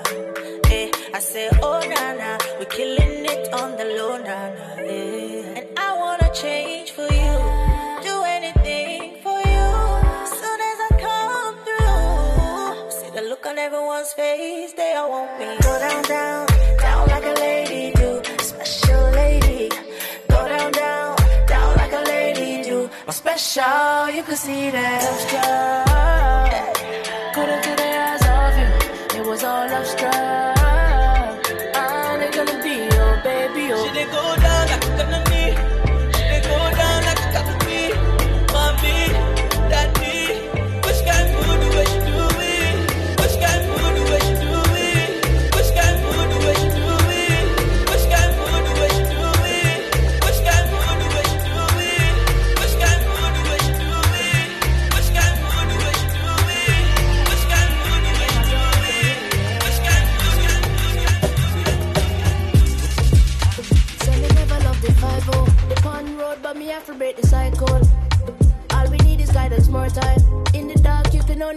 Eh, 0.71 0.91
I 1.13 1.19
say, 1.19 1.49
oh, 1.61 1.79
na 1.79 2.13
na. 2.13 2.37
We're 2.59 2.65
killing 2.65 3.25
it 3.25 3.53
on 3.53 3.77
the 3.77 3.85
low, 3.97 4.17
na. 4.17 4.39
Eh. 4.79 5.59
And 5.59 5.67
I 5.77 5.97
wanna 5.97 6.29
change 6.33 6.91
for 6.91 7.03
you. 7.03 7.35
Do 8.07 8.15
anything 8.37 9.17
for 9.23 9.37
you. 9.55 9.67
Soon 10.39 10.59
as 10.69 10.77
I 10.87 10.91
come 11.07 11.55
through, 11.65 12.91
see 12.91 13.09
the 13.15 13.21
look 13.29 13.45
on 13.45 13.57
everyone's 13.57 14.13
face. 14.13 14.73
They 14.73 14.93
all 14.95 15.09
want 15.11 15.39
me. 15.39 15.45
Go 15.61 15.79
down, 15.79 16.03
down, 16.03 16.47
I'm 23.05 23.11
special, 23.11 24.09
you 24.15 24.23
can 24.23 24.37
see 24.37 24.69
that. 24.71 25.03
Abstract. 25.11 26.77
Couldn't 27.35 27.63
get 27.65 27.77
the 27.77 27.83
eyes 27.83 28.23
off 28.23 28.55
you. 28.57 29.19
It 29.19 29.25
was 29.27 29.43
all 29.43 29.67
abstract. 29.67 30.22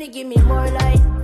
Give 0.09 0.27
me 0.27 0.37
more 0.43 0.71
light. 0.71 1.16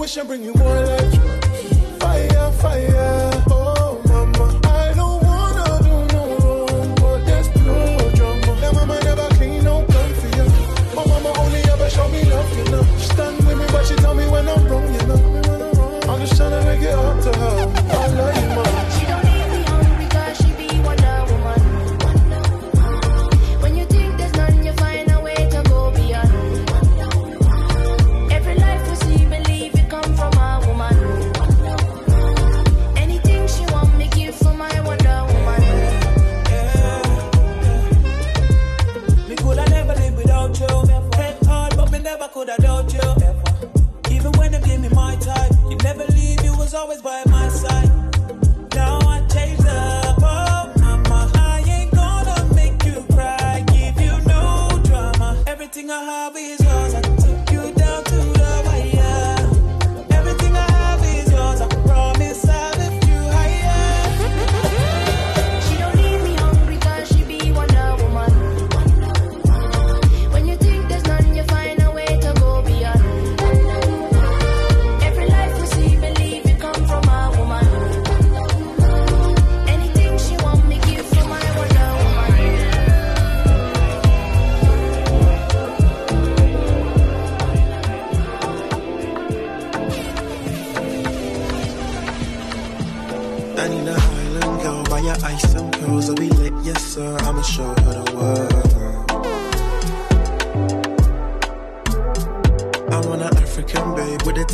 Woman 0.00 0.18
I 0.18 0.22
bring 0.22 0.42
you 0.42 0.54
more 0.54 0.80
life. 0.80 2.00
Fire, 2.00 2.52
fire, 2.52 2.89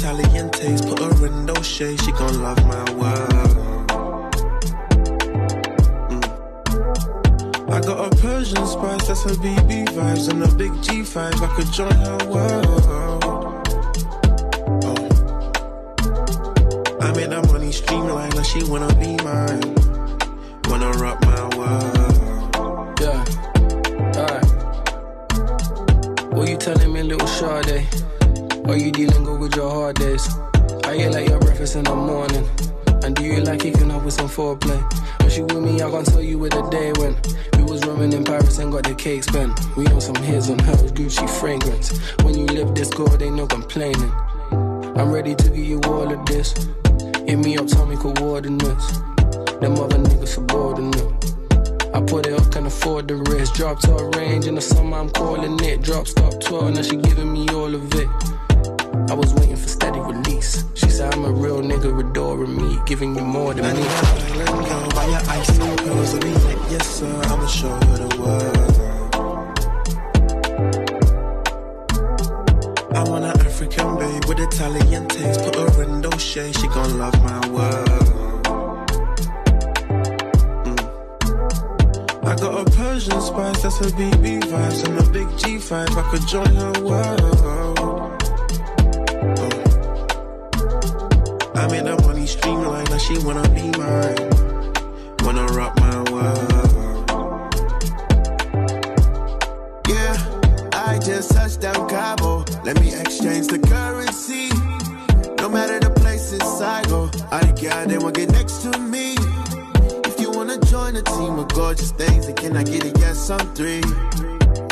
Italian 0.07 0.49
taste. 0.51 0.87
Put 0.87 1.01
her 1.01 1.27
in 1.27 1.47
those 1.47 1.67
shades, 1.67 2.05
she 2.05 2.13
gon' 2.13 2.41
love 2.41 2.65
my 2.65 2.93
world. 2.93 3.89
Mm. 6.11 6.25
I 7.73 7.81
got 7.81 7.99
a 8.07 8.11
Persian 8.19 8.65
spice, 8.69 9.09
that's 9.09 9.25
her 9.25 9.31
BB 9.31 9.89
vibes, 9.89 10.29
and 10.31 10.45
a 10.45 10.49
big 10.55 10.71
G5. 10.85 11.17
I 11.43 11.49
could 11.57 11.73
join 11.73 11.91
her 11.91 12.19
world. 12.31 12.85
Oh. 12.85 13.63
I 17.01 17.13
made 17.17 17.31
that 17.31 17.45
money 17.51 17.73
streamline, 17.73 18.31
now 18.31 18.43
she 18.43 18.63
wanna 18.63 18.95
be 19.03 19.17
mine. 19.25 19.75
Wanna 20.69 20.91
rock 21.03 21.21
my 21.23 21.49
world. 21.59 23.01
Yeah. 23.01 23.25
Alright. 24.21 24.47
What 26.33 26.49
you 26.49 26.57
telling 26.59 26.93
me, 26.93 27.03
little 27.03 27.27
Sade? 27.27 27.89
Are 28.69 28.77
you 28.77 28.91
dealing 28.91 29.39
with 29.39 29.55
your 29.55 29.71
hard 29.71 29.95
days? 29.95 30.29
I 30.85 30.97
hear 30.97 31.09
like 31.11 31.29
your 31.29 31.39
breakfast 31.39 31.77
in 31.77 31.85
the 31.85 31.95
morning. 31.95 32.49
And 33.05 33.15
do 33.15 33.23
you 33.23 33.41
like 33.43 33.61
kicking 33.61 33.93
up 33.93 34.03
with 34.03 34.15
some 34.15 34.29
foreplay? 34.29 34.83
When 35.21 35.31
she 35.31 35.43
with 35.43 35.63
me, 35.63 35.81
I 35.81 35.89
can't 35.89 36.05
tell 36.05 36.21
you 36.21 36.41
where 36.41 36.51
the 36.51 36.63
day 36.63 36.93
went. 36.99 37.37
We 37.57 37.63
was 37.63 37.87
roaming 37.87 38.13
in 38.13 38.25
Paris 38.25 38.59
and 38.59 38.73
got 38.73 38.83
the 38.83 38.97
cake 38.97 39.23
spent. 39.23 39.57
We 39.77 39.87
on 39.87 40.01
some 40.01 40.17
hairs 40.17 40.51
on 40.51 40.59
her 40.59 40.75
Gucci 40.75 41.31
fragrance. 41.39 41.97
When 42.25 42.37
you 42.37 42.47
live 42.47 42.75
this 42.75 42.91
good, 42.91 43.23
ain't 43.23 43.37
no 43.37 43.47
complaining. 43.47 44.13
I'm 44.51 45.13
ready 45.13 45.37
to 45.37 45.49
give 45.49 45.65
you 45.65 45.81
all 45.83 46.13
of 46.13 46.27
this. 46.27 46.53
Hit 47.25 47.37
me 47.37 47.57
up, 47.59 47.69
tell 47.69 47.87
me 47.87 47.95
coordinates. 47.95 48.99
Them 49.61 49.79
other 49.79 49.99
niggas 49.99 50.29
subordinate. 50.29 51.27
I 51.95 52.01
put 52.03 52.27
it 52.27 52.33
up, 52.33 52.51
can 52.51 52.67
afford 52.67 53.07
the 53.07 53.15
risk. 53.31 53.55
Drop 53.55 53.79
to 53.83 53.95
a 53.95 54.11
range 54.19 54.49
in 54.49 54.57
the 54.57 54.61
summer, 54.61 54.99
I'm 54.99 55.11
calling 55.11 55.57
it. 55.63 55.83
Drop, 55.83 56.09
stop 56.09 56.41
12, 56.41 56.75
now 56.75 56.83
she 56.83 56.97
giving 56.97 57.33
me 57.33 57.49
all 57.51 57.73
of 57.73 57.95
it. 57.95 58.36
I 59.09 59.15
was 59.15 59.33
waiting 59.35 59.57
for 59.57 59.69
steady 59.69 60.01
release. 60.01 60.65
She 60.75 60.91
said 60.91 61.15
I'm 61.15 61.25
a 61.25 61.31
real 61.31 61.63
nigga, 61.63 61.97
adoring 61.99 62.57
me, 62.57 62.79
giving 62.87 63.15
you 63.15 63.23
more 63.23 63.55
than 63.55 63.77
me. 63.77 63.83
Let 63.83 64.59
me 64.59 64.65
go 64.65 64.89
by 64.95 65.07
your 65.07 65.23
ice 65.31 65.59
and 65.59 65.79
pearls. 65.79 66.15
I'll 66.15 66.21
be 66.21 66.35
like, 66.35 66.71
yes 66.71 66.87
sir, 66.89 67.23
I'ma 67.27 67.47
show 67.47 67.69
her 67.69 67.99
the 68.05 68.17
world. 68.21 68.57
I 72.97 73.03
want 73.09 73.25
an 73.25 73.41
African 73.47 73.97
babe 73.97 74.25
with 74.25 74.41
Italian 74.41 75.07
taste. 75.07 75.41
Put 75.45 75.55
her 75.55 75.83
in 75.85 76.01
those 76.01 76.23
shades, 76.23 76.59
she 76.61 76.67
gon' 76.67 76.99
love 76.99 77.15
my 77.23 77.49
world. 77.51 77.89
Mm. 80.67 80.79
I 82.25 82.35
got 82.35 82.67
a 82.67 82.71
Persian 82.73 83.21
spice, 83.21 83.63
that's 83.63 83.79
her 83.79 83.87
BB 83.87 84.41
vibes, 84.51 84.85
and 84.85 84.99
a 84.99 85.03
big 85.11 85.29
G5. 85.39 85.97
I 85.97 86.11
could 86.11 86.27
join 86.27 86.55
her 86.57 86.73
world. 86.83 87.96
She 93.07 93.19
wanna 93.19 93.49
be 93.51 93.63
mine. 93.79 94.17
Wanna 95.21 95.47
rock 95.55 95.79
my 95.79 96.03
world. 96.11 97.09
Yeah, 99.89 100.17
I 100.73 100.99
just 100.99 101.31
touched 101.31 101.61
down 101.61 101.89
Cabo. 101.89 102.45
Let 102.65 102.81
me 102.81 102.95
exchange 102.95 103.47
the 103.47 103.61
currency. 103.61 104.49
No 105.41 105.49
matter 105.49 105.79
the 105.79 105.91
places 105.91 106.43
I 106.61 106.83
go, 106.89 107.09
I 107.31 107.53
got 107.63 107.89
they 107.89 107.99
won't 107.99 108.17
get 108.17 108.33
next 108.33 108.63
to 108.63 108.77
me. 108.77 109.15
If 110.05 110.19
you 110.19 110.33
wanna 110.33 110.59
join 110.67 110.97
a 110.97 111.03
team 111.03 111.39
of 111.39 111.49
gorgeous 111.49 111.93
things, 111.93 112.27
then 112.27 112.35
can 112.35 112.57
I 112.57 112.65
get 112.65 112.85
a 112.85 112.93
yes 112.99 113.31
on 113.31 113.55
three? 113.55 113.83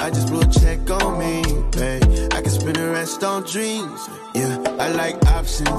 I 0.04 0.10
just 0.10 0.28
blew 0.28 0.42
a 0.42 0.46
check 0.46 0.90
on 0.90 1.18
me, 1.18 1.42
babe. 1.70 2.02
I 2.34 2.42
can 2.42 2.50
spend 2.50 2.76
the 2.76 2.90
rest 2.90 3.24
on 3.24 3.42
dreams. 3.44 4.06
Yeah, 4.34 4.58
I 4.78 4.92
like 4.92 5.16
options. 5.28 5.70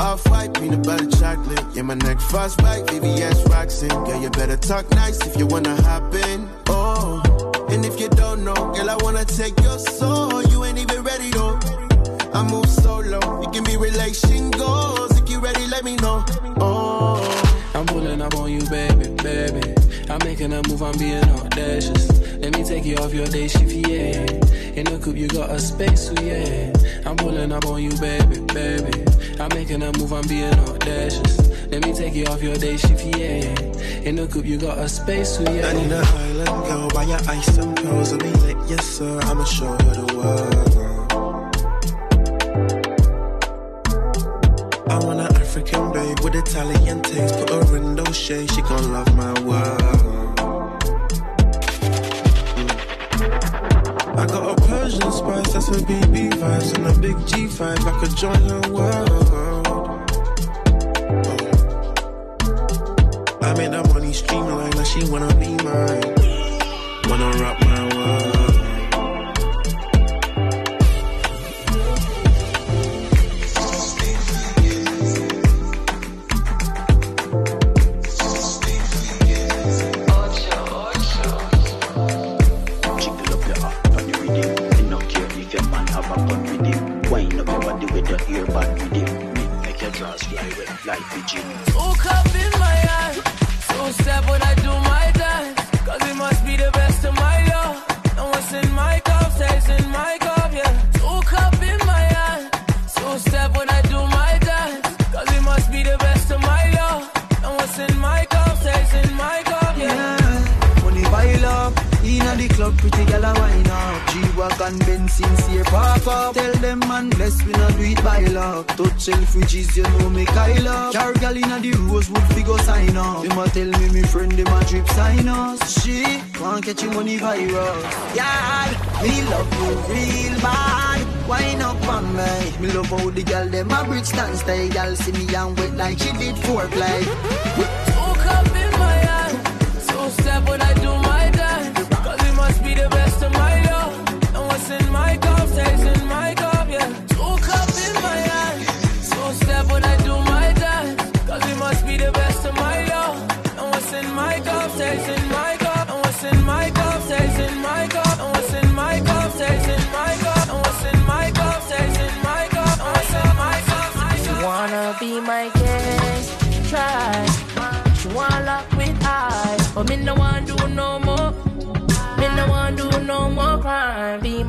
Off 0.00 0.28
white, 0.28 0.52
peanut 0.54 0.82
butter 0.82 1.08
chocolate. 1.08 1.64
Yeah, 1.72 1.82
my 1.82 1.94
neck 1.94 2.18
frostbite, 2.18 2.86
VVS 2.86 3.48
Roxin. 3.50 3.90
Yeah, 4.04 4.20
you 4.20 4.30
better 4.30 4.56
talk 4.56 4.90
nice 4.90 5.24
if 5.24 5.38
you 5.38 5.46
wanna 5.46 5.80
hop 5.82 6.12
in. 6.12 6.48
Oh, 6.70 7.22
and 7.68 7.84
if 7.84 8.00
you 8.00 8.08
don't 8.08 8.42
know, 8.42 8.72
girl, 8.74 8.90
I 8.90 8.96
wanna 8.96 9.24
take 9.24 9.56
your 9.60 9.78
soul. 9.78 10.42
You 10.42 10.64
ain't 10.64 10.78
even 10.78 11.04
ready 11.04 11.30
though. 11.30 11.56
I 12.34 12.42
move 12.42 12.66
solo, 12.66 13.42
it 13.42 13.52
can 13.52 13.62
be 13.62 13.76
relation 13.76 14.50
goals. 14.50 15.16
If 15.20 15.30
you 15.30 15.38
ready, 15.38 15.68
let 15.68 15.84
me 15.84 15.94
know. 15.98 16.24
Oh, 16.58 17.70
I'm 17.76 17.86
pulling 17.86 18.22
up 18.22 18.34
on 18.34 18.50
you, 18.50 18.66
baby, 18.66 19.06
baby. 19.22 19.62
I'm 20.10 20.18
making 20.24 20.52
a 20.52 20.62
move, 20.66 20.82
I'm 20.82 20.98
being 20.98 21.22
audacious. 21.22 22.21
Let 22.42 22.58
me 22.58 22.64
take 22.64 22.84
you 22.84 22.96
off 22.96 23.14
your 23.14 23.26
day 23.26 23.46
shift, 23.46 23.70
yeah. 23.86 24.26
In 24.74 24.84
the 24.84 24.98
coupe, 25.00 25.16
you 25.16 25.28
got 25.28 25.50
a 25.50 25.60
space, 25.60 26.08
so 26.08 26.14
yeah. 26.20 26.72
I'm 27.06 27.16
pulling 27.16 27.52
up 27.52 27.64
on 27.66 27.80
you, 27.80 27.90
baby, 28.00 28.40
baby. 28.52 29.04
I'm 29.38 29.48
making 29.50 29.80
a 29.82 29.92
move, 29.96 30.12
I'm 30.12 30.26
being 30.26 30.52
audacious. 30.52 31.38
Let 31.70 31.86
me 31.86 31.92
take 31.94 32.14
you 32.14 32.26
off 32.26 32.42
your 32.42 32.56
day 32.56 32.76
shift, 32.76 33.04
yeah. 33.16 33.54
In 34.02 34.16
the 34.16 34.26
coupe, 34.26 34.46
you 34.46 34.58
got 34.58 34.78
a 34.78 34.88
space, 34.88 35.36
so 35.36 35.42
yeah. 35.44 35.68
I 35.68 35.72
need 35.72 35.92
an 35.92 36.04
island 36.04 36.64
girl, 36.66 36.88
buy 36.90 37.04
your 37.04 37.20
ice 37.28 37.56
and 37.58 37.76
pearls. 37.76 38.12
I'll 38.12 38.18
be 38.18 38.32
like, 38.32 38.58
yes 38.68 38.84
sir, 38.86 39.20
I'ma 39.22 39.44
show 39.44 39.66
her 39.66 39.76
the 39.78 40.16
world. 40.16 40.72
I 44.90 44.98
want 44.98 45.20
an 45.20 45.36
African 45.36 45.92
babe 45.92 46.18
with 46.24 46.34
Italian 46.34 47.02
taste. 47.02 47.38
Put 47.38 47.50
her 47.50 47.76
in 47.76 47.94
those 47.94 48.16
shades, 48.16 48.52
she 48.52 48.62
gon' 48.62 48.92
love 48.92 49.14
my 49.14 49.32
world. 49.42 49.91
Spice, 55.72 55.88
that's 55.88 55.90
her 55.90 56.06
BB 56.06 56.30
vibes, 56.32 56.74
and 56.74 56.86
a 56.86 57.00
big 57.00 57.16
G5. 57.26 57.78
I 57.86 58.00
could 58.00 58.16
join 58.16 58.42
her 58.48 58.60
world. 58.70 59.28
I 63.42 63.54
made 63.54 63.72
that 63.72 63.92
money 63.92 64.12
streamline, 64.12 64.70
now 64.70 64.84
she 64.84 65.04
wanna 65.10 65.34
be 65.34 65.48
mine. 65.64 66.14
Wanna 67.08 67.30
rock 67.38 67.60
my 67.60 67.96
world. 67.96 68.31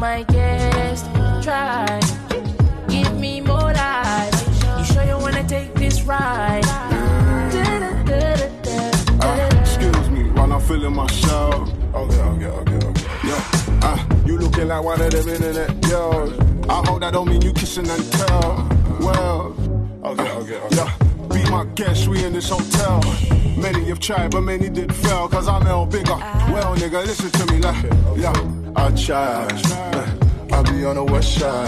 My 0.03 0.23
guest? 0.23 1.05
Try, 1.41 1.87
give 2.89 3.17
me 3.17 3.39
more 3.39 3.71
life. 3.71 4.35
You 4.77 4.83
sure 4.83 5.05
you 5.05 5.17
wanna 5.17 5.47
take 5.47 5.73
this 5.75 6.01
ride? 6.01 6.65
Ah, 9.21 9.61
excuse 9.61 10.09
me 10.09 10.23
while 10.31 10.51
I'm 10.51 10.59
feeling 10.59 10.93
my 10.93 11.07
show. 11.07 11.65
Okay, 11.95 12.19
okay, 12.19 12.47
okay, 12.47 12.79
okay. 12.89 13.07
Yeah. 13.29 13.41
Ah, 13.81 13.99
you 14.25 14.37
looking 14.37 14.67
like 14.67 14.83
one 14.83 14.99
of 14.99 15.09
them 15.09 15.29
internet 15.29 15.69
girls. 15.87 16.33
I 16.67 16.83
hope 16.85 16.99
that 16.99 17.13
don't 17.13 17.29
mean 17.29 17.41
you 17.41 17.53
kissing 17.53 17.89
and 17.89 18.11
tell. 18.11 18.67
Well, 18.99 19.55
okay, 20.03 20.31
okay, 20.41 20.57
okay. 20.65 20.75
Yeah. 20.75 20.91
Be 21.33 21.49
my 21.49 21.63
guest, 21.75 22.09
we 22.09 22.25
in 22.25 22.33
this 22.33 22.49
hotel. 22.49 22.99
Many 23.55 23.85
have 23.85 24.01
tried, 24.01 24.31
but 24.31 24.41
many 24.41 24.67
did 24.67 24.93
fail. 24.93 25.29
Cause 25.29 25.47
I'm 25.47 25.65
El 25.65 25.85
bigger. 25.85 26.19
Well, 26.51 26.75
nigga, 26.75 27.05
listen 27.05 27.31
to 27.31 27.53
me, 27.53 27.59
like, 27.59 27.83
yeah. 28.17 28.62
I 28.75 28.91
tried. 28.91 29.61
Uh, 29.65 30.55
I 30.55 30.61
be 30.63 30.85
on 30.85 30.95
the 30.95 31.03
west 31.03 31.39
side. 31.39 31.67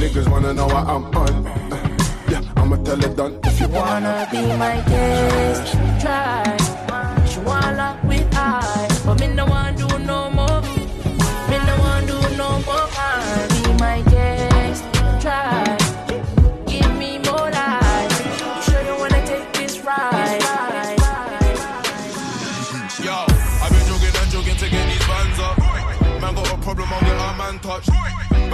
Niggas 0.00 0.28
wanna 0.30 0.54
know 0.54 0.66
what 0.66 0.86
I'm 0.86 1.04
on. 1.06 1.46
Uh, 1.46 1.96
yeah, 2.28 2.42
I'ma 2.56 2.76
tell 2.76 3.02
it 3.04 3.16
done 3.16 3.38
if 3.44 3.60
you 3.60 3.68
Wanna 3.68 4.28
be 4.30 4.42
my 4.56 4.76
guest? 4.86 5.72
Try. 6.00 6.77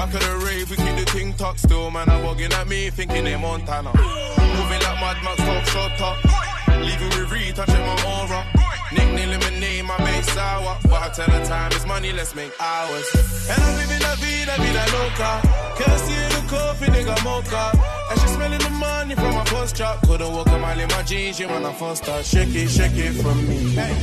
Back 0.04 0.12
of 0.16 0.20
the 0.20 0.44
rave, 0.44 0.68
we 0.68 0.76
keep 0.76 0.96
the 0.96 1.04
ting 1.06 1.32
tucked 1.32 1.60
still. 1.60 1.90
Man, 1.90 2.10
I'm 2.10 2.22
bugging 2.22 2.52
at 2.52 2.68
me, 2.68 2.90
thinking 2.90 3.24
they 3.24 3.36
Montana. 3.36 3.88
Moving 3.88 4.82
like 4.84 5.00
Mad 5.00 5.16
Max, 5.24 5.38
top 5.38 5.64
shot 5.64 5.98
up. 5.98 6.78
Leaving 6.78 7.08
with 7.08 7.32
Reed, 7.32 7.56
touching 7.56 7.80
my 7.80 8.20
aura. 8.20 8.73
Nickname 8.94 9.30
lemonade, 9.30 9.85
my 9.85 9.96
base 9.98 10.30
sour. 10.33 10.76
But 10.85 11.02
I 11.02 11.09
tell 11.11 11.30
her 11.30 11.44
time 11.44 11.72
is 11.72 11.87
money, 11.87 12.12
let's 12.12 12.35
make 12.35 12.52
hours. 12.61 13.07
And 13.50 13.62
I'm 13.62 13.76
living 13.80 14.02
la 14.07 14.14
vida, 14.16 14.54
vida 14.62 14.85
loca. 14.96 15.30
Can't 15.78 16.00
see 16.07 16.22
the 16.35 16.40
coffee, 16.48 16.87
nigga 16.87 17.16
mocha. 17.24 17.64
And 18.11 18.20
she 18.20 18.28
smelling 18.28 18.59
the 18.59 18.70
money 18.70 19.14
from 19.14 19.35
my 19.35 19.44
first 19.44 19.76
drop. 19.76 20.02
Couldn't 20.07 20.33
walk 20.33 20.48
a 20.48 20.59
mile 20.59 20.78
in 20.78 20.88
my 20.88 21.02
jeans, 21.02 21.40
you 21.40 21.48
when 21.48 21.64
I 21.64 21.72
first 21.72 22.04
start. 22.04 22.24
Shake 22.24 22.54
it, 22.54 22.68
shake 22.68 22.96
it 22.96 23.12
from 23.22 23.38
me. 23.48 23.59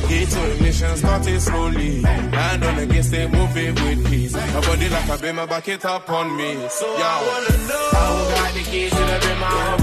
Key 0.08 0.26
to 0.26 0.52
ignition, 0.52 0.96
started 0.96 1.40
slowly. 1.40 2.02
Hand 2.02 2.64
on 2.64 2.78
against 2.78 3.12
it, 3.14 3.30
move 3.30 3.56
it 3.56 3.74
with 3.82 4.10
peace. 4.10 4.32
My 4.34 4.60
body 4.60 4.88
like 4.88 5.08
a 5.08 5.18
beamer, 5.22 5.46
back 5.46 5.68
it 5.68 5.84
up 5.84 6.10
on 6.10 6.36
me. 6.36 6.50
So 6.68 6.86
Yo. 6.86 7.04
I 7.04 7.18
wanna 7.28 7.68
know. 7.68 7.88
How 7.92 8.34
got 8.34 8.54
the 8.54 8.60
keys 8.70 8.90
to 8.90 8.96
the 8.96 9.18
beamer? 9.24 9.81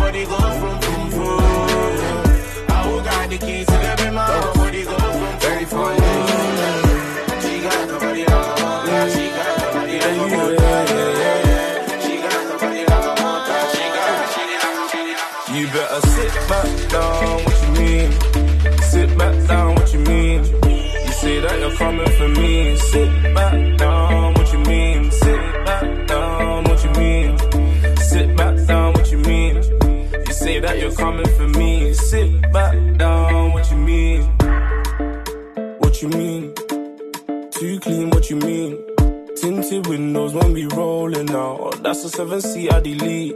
A 42.09 42.15
seven 42.15 42.41
seat 42.41 42.71
I 42.71 42.79
delete. 42.79 43.35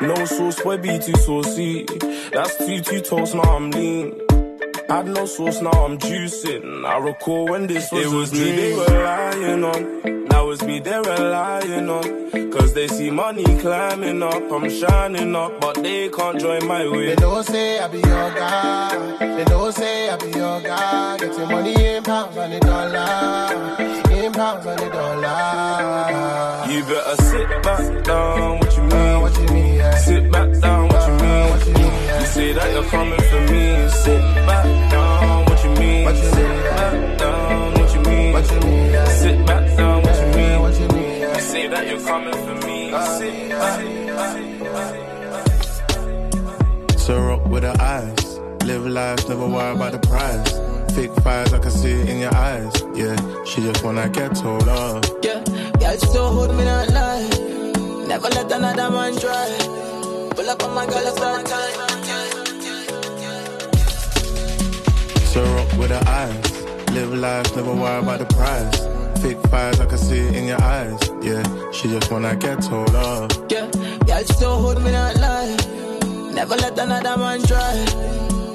No 0.00 0.24
sauce, 0.24 0.60
be 0.80 0.98
too 0.98 1.16
saucy. 1.20 1.84
That's 2.32 2.56
two 2.58 2.80
two 2.80 3.00
toast, 3.00 3.34
now 3.34 3.42
I'm 3.42 3.70
lean. 3.70 4.14
Had 4.88 5.06
no 5.06 5.26
sauce, 5.26 5.60
now 5.60 5.70
I'm 5.70 5.98
juicing. 5.98 6.84
I 6.86 6.98
recall 6.98 7.46
when 7.46 7.66
this 7.66 7.90
was, 7.92 8.06
it 8.06 8.16
was 8.16 8.32
me 8.32 8.50
they 8.52 8.74
were 8.74 9.04
lying 9.04 9.64
on. 9.64 10.03
Now 10.54 10.58
it's 10.58 10.68
me 10.68 10.78
they're 10.78 11.02
relying 11.02 11.88
on. 11.88 12.50
Cause 12.52 12.74
they 12.74 12.86
see 12.86 13.10
money 13.10 13.42
climbing 13.58 14.22
up, 14.22 14.52
I'm 14.52 14.70
shining 14.70 15.34
up, 15.34 15.60
but 15.60 15.74
they 15.82 16.08
can't 16.08 16.38
join 16.40 16.64
my 16.68 16.86
way. 16.88 17.06
They 17.06 17.16
don't 17.16 17.44
say 17.44 17.80
I 17.80 17.88
be 17.88 17.96
your 17.98 18.30
guy. 18.38 19.16
They 19.18 19.44
don't 19.44 19.72
say 19.74 20.10
I 20.10 20.16
be 20.16 20.26
your 20.26 20.60
guy. 20.60 21.18
Get 21.18 21.36
your 21.36 21.46
money 21.48 21.74
in 21.74 22.04
pounds 22.04 22.36
and 22.36 22.52
the 22.52 22.60
dollar. 22.60 24.12
In 24.12 24.32
pounds 24.32 24.66
and 24.66 24.78
the 24.78 24.90
dollar. 24.90 26.72
You 26.72 26.84
better 26.84 27.22
sit 27.22 27.62
back 27.64 28.04
down, 28.04 28.58
what 28.60 28.76
you 28.76 28.82
mean? 28.84 28.92
Uh, 28.92 29.20
what 29.22 29.36
you 29.40 29.46
mean? 29.54 29.74
Yeah. 29.74 29.96
Sit 29.96 30.30
back 30.30 30.60
down, 30.60 30.88
what 30.88 31.08
you 31.08 31.14
mean? 31.14 31.24
Uh, 31.24 31.48
what 31.50 31.66
you 31.66 31.74
mean? 31.74 32.20
You 32.20 32.26
say 32.26 32.52
that 32.52 32.72
you're 32.72 32.90
coming 32.94 33.20
for 33.20 33.40
me. 33.52 33.88
Sit 33.88 34.22
back 34.46 34.90
down, 34.92 35.44
what 35.46 35.64
you 35.64 35.70
mean? 35.70 36.04
What 36.04 36.14
you 36.14 36.22
Sit 36.22 36.64
back 36.76 37.18
down, 37.18 37.74
what 37.74 37.94
you 37.94 38.00
mean? 38.02 38.32
What 38.32 38.50
you 38.52 38.60
mean? 38.60 38.92
Yeah. 38.92 39.08
Sit 39.08 39.46
back 39.46 39.76
down, 39.76 39.93
say 41.54 41.68
that 41.68 41.86
you're 41.88 42.04
coming 42.10 42.38
for 42.46 42.56
me. 42.66 42.78
Sit. 43.18 43.34
So 46.98 47.12
rock 47.28 47.42
with 47.46 47.62
her 47.62 47.76
eyes. 47.78 48.22
Live 48.64 48.86
life, 48.86 49.28
never 49.28 49.46
worry 49.46 49.74
about 49.76 49.92
the 49.92 50.00
prize. 50.08 50.50
Fake 50.94 51.14
fires, 51.22 51.52
I 51.52 51.58
can 51.60 51.70
see 51.70 51.92
it 52.00 52.08
in 52.08 52.18
your 52.24 52.34
eyes. 52.34 52.72
Yeah, 53.00 53.16
she 53.44 53.58
just 53.68 53.84
wanna 53.84 54.08
get 54.08 54.34
told 54.34 54.68
off. 54.68 55.04
Yeah, 55.22 55.40
girl, 55.80 55.96
she 56.00 56.06
so 56.14 56.22
hold 56.36 56.52
me 56.58 56.64
not 56.64 56.88
lie. 56.98 57.28
Never 58.12 58.28
let 58.36 58.50
another 58.58 58.88
man 58.96 59.12
try. 59.22 59.48
Pull 60.34 60.48
up 60.52 60.62
on 60.64 60.72
my 60.78 60.86
girl, 60.86 61.06
it's 61.10 61.20
that 61.24 61.46
time. 61.52 61.76
So 65.32 65.40
rock 65.54 65.70
with 65.78 65.92
her 65.96 66.04
eyes. 66.20 66.46
Live 66.96 67.14
life, 67.26 67.48
never 67.56 67.74
worry 67.82 67.98
about 68.02 68.18
the 68.18 68.28
prize. 68.38 68.93
Fake 69.24 69.40
fires, 69.48 69.80
I 69.80 69.86
can 69.86 69.96
see 69.96 70.18
it 70.18 70.36
in 70.36 70.44
your 70.48 70.62
eyes. 70.62 71.00
Yeah, 71.22 71.42
she 71.72 71.88
just 71.88 72.12
wanna 72.12 72.36
get 72.36 72.60
told 72.60 72.94
off. 72.94 73.30
Yeah, 73.48 73.70
girl, 74.06 74.18
she 74.18 74.34
so 74.34 74.50
hold 74.56 74.82
me 74.82 74.92
not 74.92 75.16
lie. 75.16 75.56
Never 76.34 76.56
let 76.56 76.78
another 76.78 77.16
man 77.16 77.42
try. 77.42 77.86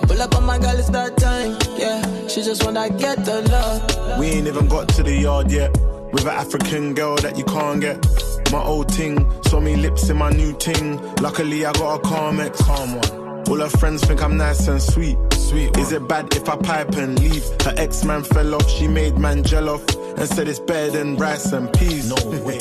Pull 0.04 0.22
up 0.22 0.36
on 0.36 0.46
my 0.46 0.60
girl, 0.60 0.78
it's 0.78 0.92
that 0.92 1.18
time. 1.18 1.58
Yeah, 1.76 2.28
she 2.28 2.44
just 2.44 2.64
wanna 2.64 2.88
get 2.92 3.26
the 3.26 3.42
love. 3.50 4.20
We 4.20 4.28
ain't 4.28 4.46
even 4.46 4.68
got 4.68 4.90
to 4.90 5.02
the 5.02 5.12
yard 5.12 5.50
yet. 5.52 5.76
With 6.14 6.26
an 6.26 6.38
African 6.38 6.94
girl 6.94 7.16
that 7.16 7.36
you 7.36 7.46
can't 7.46 7.82
get. 7.82 8.06
My 8.52 8.62
old 8.62 8.90
ting, 8.90 9.26
saw 9.46 9.60
me 9.60 9.76
lips 9.76 10.08
in 10.08 10.18
my 10.18 10.30
new 10.30 10.54
ting. 10.54 11.02
Luckily, 11.16 11.66
I 11.66 11.72
got 11.74 11.96
a 11.96 12.00
calm 12.02 12.40
ex. 12.40 12.62
Calm 12.62 12.94
one. 12.94 13.44
All 13.50 13.58
her 13.58 13.70
friends 13.70 14.06
think 14.06 14.22
I'm 14.22 14.38
nice 14.38 14.68
and 14.68 14.80
sweet. 14.80 15.18
Sweet. 15.34 15.72
One. 15.72 15.80
Is 15.80 15.92
it 15.94 16.08
bad 16.08 16.32
if 16.36 16.48
I 16.48 16.58
pipe 16.58 16.96
and 16.96 17.18
leave? 17.20 17.44
Her 17.64 17.74
ex 17.76 18.04
man 18.04 18.22
fell 18.22 18.54
off, 18.54 18.70
she 18.70 18.88
made 18.88 19.18
man 19.18 19.44
gel 19.44 19.68
off. 19.70 19.84
And 20.18 20.28
said 20.28 20.48
it's 20.48 20.60
better 20.60 20.92
than 20.92 21.18
rice 21.18 21.52
and 21.52 21.72
peas. 21.74 22.10
No 22.10 22.16
way. 22.46 22.60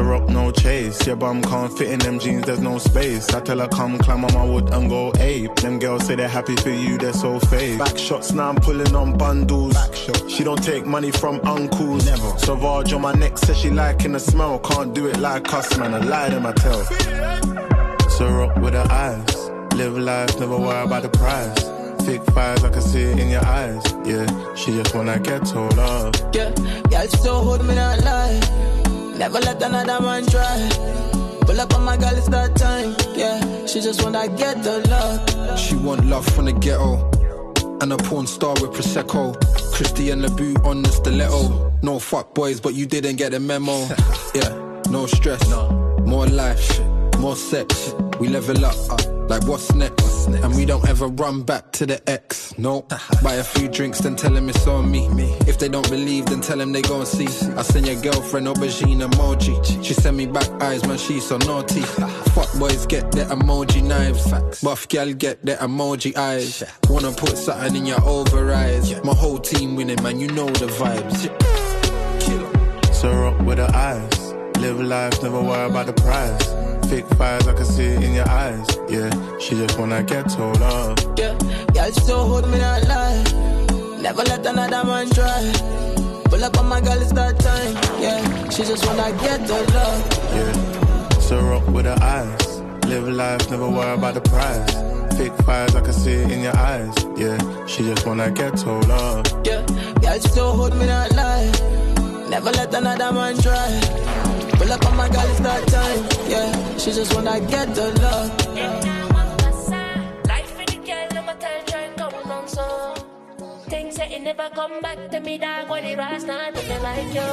rock 0.00 0.28
no 0.28 0.50
chase. 0.50 1.06
Your 1.06 1.16
bum 1.16 1.42
can't 1.42 1.76
fit 1.76 1.90
in 1.90 1.98
them 2.00 2.18
jeans, 2.18 2.46
there's 2.46 2.60
no 2.60 2.78
space. 2.78 3.32
I 3.32 3.40
tell 3.40 3.58
her 3.58 3.68
come 3.68 3.98
climb 3.98 4.24
on 4.24 4.34
my 4.34 4.44
wood 4.44 4.72
and 4.72 4.88
go 4.88 5.12
ape. 5.18 5.54
Them 5.56 5.78
girls 5.78 6.06
say 6.06 6.16
they're 6.16 6.28
happy 6.28 6.56
for 6.56 6.70
you, 6.70 6.98
they're 6.98 7.12
so 7.12 7.38
fake. 7.38 7.78
Back 7.78 7.96
shots 7.96 8.32
now 8.32 8.48
I'm 8.50 8.56
pulling 8.56 8.94
on 8.94 9.16
bundles. 9.16 9.76
She 10.28 10.42
don't 10.44 10.62
take 10.62 10.86
money 10.86 11.10
from 11.10 11.40
uncles. 11.44 12.06
Never. 12.06 12.38
Sauvage 12.38 12.92
on 12.92 13.02
my 13.02 13.12
neck 13.12 13.38
says 13.38 13.58
she 13.58 13.70
liking 13.70 14.12
the 14.12 14.20
smell. 14.20 14.58
Can't 14.58 14.94
do 14.94 15.06
it 15.06 15.18
like 15.18 15.52
us, 15.52 15.76
man. 15.78 15.94
I 15.94 15.98
lie 15.98 16.30
to 16.30 16.40
my 16.40 16.52
tell. 16.52 16.84
Rock 18.20 18.56
with 18.56 18.74
her 18.74 18.86
eyes. 18.90 19.50
Live 19.74 19.98
life, 19.98 20.38
never 20.38 20.56
worry 20.56 20.84
about 20.84 21.02
the 21.02 21.08
prize. 21.08 21.83
Fake 22.04 22.24
fires, 22.34 22.62
I 22.62 22.68
can 22.70 22.82
see 22.82 23.02
it 23.02 23.18
in 23.18 23.30
your 23.30 23.44
eyes. 23.44 23.82
Yeah, 24.04 24.54
she 24.54 24.72
just 24.72 24.94
wanna 24.94 25.18
get 25.18 25.46
told 25.46 25.78
off. 25.78 26.14
Yeah, 26.34 26.50
girl, 26.90 27.02
she 27.02 27.16
so 27.16 27.34
hold 27.40 27.64
me 27.66 27.74
not 27.74 28.00
lie. 28.04 28.40
Never 29.16 29.40
let 29.40 29.62
another 29.62 30.00
man 30.04 30.26
try. 30.26 30.68
Pull 31.46 31.60
up 31.60 31.74
on 31.74 31.82
my 31.84 31.96
girl, 31.96 32.14
it's 32.14 32.28
that 32.28 32.56
time. 32.56 32.94
Yeah, 33.16 33.66
she 33.66 33.80
just 33.80 34.02
wanna 34.02 34.28
get 34.28 34.62
the 34.62 34.86
love. 34.88 35.58
She 35.58 35.76
want 35.76 36.04
love 36.06 36.26
from 36.26 36.44
the 36.46 36.52
ghetto. 36.52 37.10
And 37.80 37.92
a 37.92 37.96
porn 37.96 38.26
star 38.26 38.52
with 38.54 38.72
Prosecco. 38.72 39.34
Christian 39.72 40.22
Louboutin 40.22 40.64
on 40.64 40.82
the 40.82 40.90
stiletto. 40.90 41.72
No 41.82 41.98
fuck 41.98 42.34
boys, 42.34 42.60
but 42.60 42.74
you 42.74 42.86
didn't 42.86 43.16
get 43.16 43.32
the 43.32 43.40
memo. 43.40 43.72
yeah, 44.34 44.82
no 44.90 45.06
stress. 45.06 45.48
no. 45.48 45.80
More 46.04 46.26
life, 46.26 46.78
more 47.18 47.36
sex. 47.36 47.94
We 48.20 48.28
level 48.28 48.64
up. 48.64 48.76
Uh, 48.90 48.96
like 49.28 49.46
what's 49.46 49.72
next? 49.74 50.26
And 50.26 50.54
we 50.54 50.64
don't 50.64 50.86
ever 50.88 51.08
run 51.08 51.42
back 51.42 51.72
to 51.72 51.86
the 51.86 52.00
ex. 52.08 52.56
No. 52.58 52.86
Buy 53.22 53.34
a 53.34 53.44
few 53.44 53.68
drinks, 53.68 53.98
then 54.00 54.16
tell 54.16 54.34
him 54.36 54.48
it's 54.48 54.66
on 54.66 54.90
me. 54.90 55.06
If 55.46 55.58
they 55.58 55.68
don't 55.68 55.88
believe, 55.88 56.26
then 56.26 56.40
tell 56.40 56.60
him 56.60 56.72
they 56.72 56.82
gon' 56.82 57.06
see. 57.06 57.26
I 57.56 57.62
send 57.62 57.86
your 57.86 58.00
girlfriend 58.00 58.46
aubergine 58.46 59.02
emoji. 59.06 59.84
She 59.84 59.94
send 59.94 60.16
me 60.16 60.26
back 60.26 60.48
eyes, 60.62 60.86
man, 60.86 60.98
she 60.98 61.20
so 61.20 61.36
naughty. 61.38 61.80
Fuck 61.80 62.52
boys 62.58 62.86
get 62.86 63.12
their 63.12 63.26
emoji 63.26 63.82
knives. 63.82 64.62
Buff 64.62 64.88
gal 64.88 65.12
get 65.12 65.44
their 65.44 65.58
emoji 65.58 66.16
eyes. 66.16 66.62
Wanna 66.88 67.12
put 67.12 67.36
something 67.36 67.76
in 67.76 67.86
your 67.86 68.02
over 68.04 68.52
eyes. 68.52 68.94
My 69.04 69.14
whole 69.14 69.38
team 69.38 69.76
winning, 69.76 70.02
man, 70.02 70.20
you 70.20 70.28
know 70.28 70.46
the 70.46 70.66
vibes. 70.66 71.30
So 72.94 73.12
rock 73.12 73.38
with 73.40 73.58
the 73.58 73.70
eyes. 73.76 74.23
Live 74.60 74.80
life, 74.80 75.22
never 75.22 75.42
worry 75.42 75.66
about 75.66 75.86
the 75.86 75.92
price. 75.92 76.54
Fake 76.88 77.06
fires, 77.16 77.46
I 77.46 77.52
can 77.54 77.64
see 77.64 77.86
it 77.86 78.02
in 78.02 78.14
your 78.14 78.28
eyes. 78.28 78.66
Yeah, 78.88 79.10
she 79.38 79.56
just 79.56 79.78
wanna 79.78 80.02
get 80.02 80.28
told 80.30 80.60
off. 80.62 80.98
Yeah, 81.16 81.36
girl, 81.74 81.92
so 81.92 82.18
hold 82.24 82.48
me 82.50 82.58
not 82.58 82.84
lie. 82.88 83.22
Never 84.00 84.22
let 84.24 84.44
another 84.46 84.84
man 84.84 85.10
try. 85.10 85.52
Pull 86.24 86.44
up 86.44 86.58
on 86.58 86.66
my 86.66 86.80
girl, 86.80 87.00
it's 87.00 87.12
that 87.12 87.38
time. 87.38 87.74
Yeah, 88.00 88.48
she 88.50 88.64
just 88.64 88.86
wanna 88.86 89.12
get 89.22 89.46
the 89.46 89.58
love. 89.74 90.00
Yeah, 90.36 91.18
so 91.18 91.40
rock 91.40 91.66
with 91.68 91.84
the 91.84 91.96
eyes. 92.02 92.60
Live 92.86 93.08
life, 93.08 93.50
never 93.50 93.68
worry 93.68 93.94
about 93.94 94.14
the 94.14 94.20
price. 94.20 94.72
Fake 95.16 95.36
fires, 95.44 95.74
I 95.74 95.80
can 95.80 95.92
see 95.92 96.12
it 96.12 96.30
in 96.30 96.42
your 96.42 96.56
eyes. 96.56 96.94
Yeah, 97.16 97.38
she 97.66 97.82
just 97.84 98.06
wanna 98.06 98.30
get 98.30 98.56
told 98.56 98.90
off. 98.90 99.26
Yeah, 99.44 99.64
girl, 100.00 100.20
so 100.20 100.52
hold 100.52 100.76
me 100.76 100.86
not 100.86 101.12
lie. 101.12 101.50
Never 102.28 102.50
let 102.50 102.74
another 102.74 103.12
man 103.12 103.38
try. 103.38 104.33
Pull 104.58 104.72
up 104.72 104.86
on 104.86 104.96
my 104.96 105.08
girl, 105.08 105.30
it's 105.30 105.40
that 105.40 105.66
time. 105.68 106.30
Yeah, 106.30 106.78
she 106.78 106.92
just 106.92 107.14
wanna 107.14 107.40
get 107.40 107.74
the 107.74 107.86
love. 108.02 108.44
So. 112.46 112.94
Things 113.68 113.96
that 113.96 114.10
never 114.20 114.50
come 114.54 114.80
back 114.80 115.10
to 115.10 115.20
me, 115.20 115.38
dog. 115.38 115.70
When 115.70 115.84
it 115.84 115.96
rise, 115.96 116.24
not 116.24 116.54
to 116.54 116.78
like 116.82 117.14
you. 117.14 117.32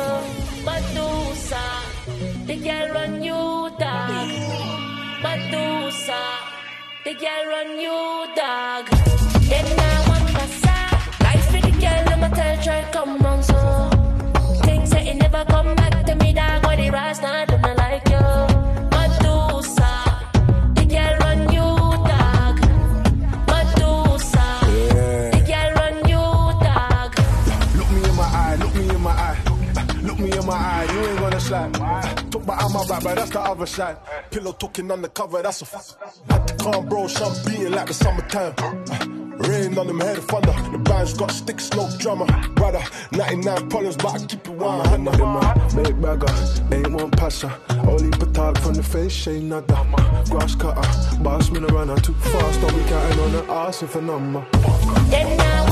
Medusa, 0.66 1.64
the 2.48 2.56
girl 2.56 2.94
run 2.94 3.22
you, 3.22 3.70
dog. 3.78 4.28
Medusa, 5.22 6.22
the 7.04 7.14
girl 7.14 7.44
run 7.54 7.80
you, 7.86 8.00
dog. 8.36 8.86
Then 9.52 9.68
now 9.76 10.10
one 10.16 10.28
passa. 10.36 10.78
Life 11.24 11.46
for 11.52 11.62
the 11.68 11.74
girl, 11.84 12.04
I'ma 12.14 12.30
tell 12.30 12.64
try 12.64 12.82
come 12.92 13.26
on 13.26 13.44
so. 13.44 13.91
Never 15.14 15.46
come 15.46 15.76
back 15.76 16.06
to 16.06 16.16
me, 16.16 16.34
dog. 16.34 16.66
When 16.66 16.80
it 16.80 16.92
rise, 16.92 17.22
not 17.22 17.48
to 17.50 17.56
like 17.78 18.08
you. 18.10 18.20
Medusa, 18.96 19.92
the 20.76 20.86
girl 20.86 21.18
run 21.20 21.42
you, 21.52 21.68
dog. 22.12 22.56
Medusa, 23.48 24.46
the 25.32 25.42
girl 25.48 25.72
run 25.80 25.98
you, 26.10 26.24
dog. 26.66 27.12
Look 27.76 27.90
me 27.92 28.10
in 28.10 28.16
my 28.16 28.24
eye, 28.24 28.56
look 28.56 28.74
me 28.76 28.90
in 28.90 29.02
my 29.02 29.12
eye. 29.12 29.38
Look 30.02 30.20
me 30.20 30.32
in 30.32 30.46
my 30.46 30.54
eye, 30.54 30.88
you 30.92 31.00
ain't 31.10 31.20
gonna 31.20 31.40
slide. 31.40 31.74
Talk 32.32 32.46
behind 32.46 32.74
my 32.74 32.88
back, 32.88 33.04
but 33.04 33.16
that's 33.16 33.30
the 33.32 33.40
other 33.40 33.66
side. 33.66 33.98
Pillow 34.32 34.54
talking 34.54 34.92
undercover, 34.92 35.42
that's 35.42 35.62
a 35.62 35.66
f. 35.66 35.96
Had 36.30 36.48
to 36.48 36.56
calm, 36.56 36.88
bro, 36.88 37.08
some 37.08 37.34
beating 37.46 37.72
like 37.72 37.88
the 37.88 37.94
summertime. 37.94 39.21
Rain 39.48 39.78
on 39.78 39.88
them 39.88 40.00
head 40.00 40.18
of 40.18 40.26
thunder. 40.26 40.54
The 40.72 40.78
band's 40.78 41.14
got 41.14 41.32
sticks, 41.32 41.72
no 41.74 41.90
drummer. 41.98 42.28
Brother, 42.50 42.84
99 43.12 43.70
problems, 43.70 43.98
but 43.98 44.22
I 44.22 44.26
keep 44.26 44.46
it 44.46 44.50
100. 44.50 45.20
In 45.20 45.28
my 45.28 45.74
make 45.76 46.02
bagger, 46.02 46.34
ain't 46.72 46.92
one 46.92 47.12
passer. 47.12 47.52
Only 47.70 48.12
petard 48.12 48.58
from 48.60 48.74
the 48.74 48.84
face, 48.84 49.28
ain't 49.28 49.46
nada. 49.46 49.86
Grass 50.30 50.56
cutter, 50.56 51.24
boss 51.24 51.50
me 51.52 51.60
the 51.60 51.68
runner. 51.68 51.98
Too 51.98 52.14
fast, 52.14 52.62
don't 52.62 52.76
be 52.76 52.84
counting 52.90 53.20
on 53.20 53.32
the 53.32 53.52
ass 53.52 53.84
if 53.84 53.96
a 53.96 54.02
number. 54.02 54.46
Then 55.10 55.38
now 55.38 55.71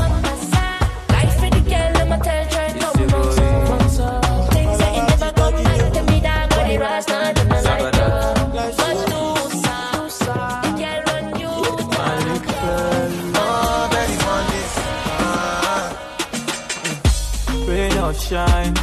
shine, 18.30 18.76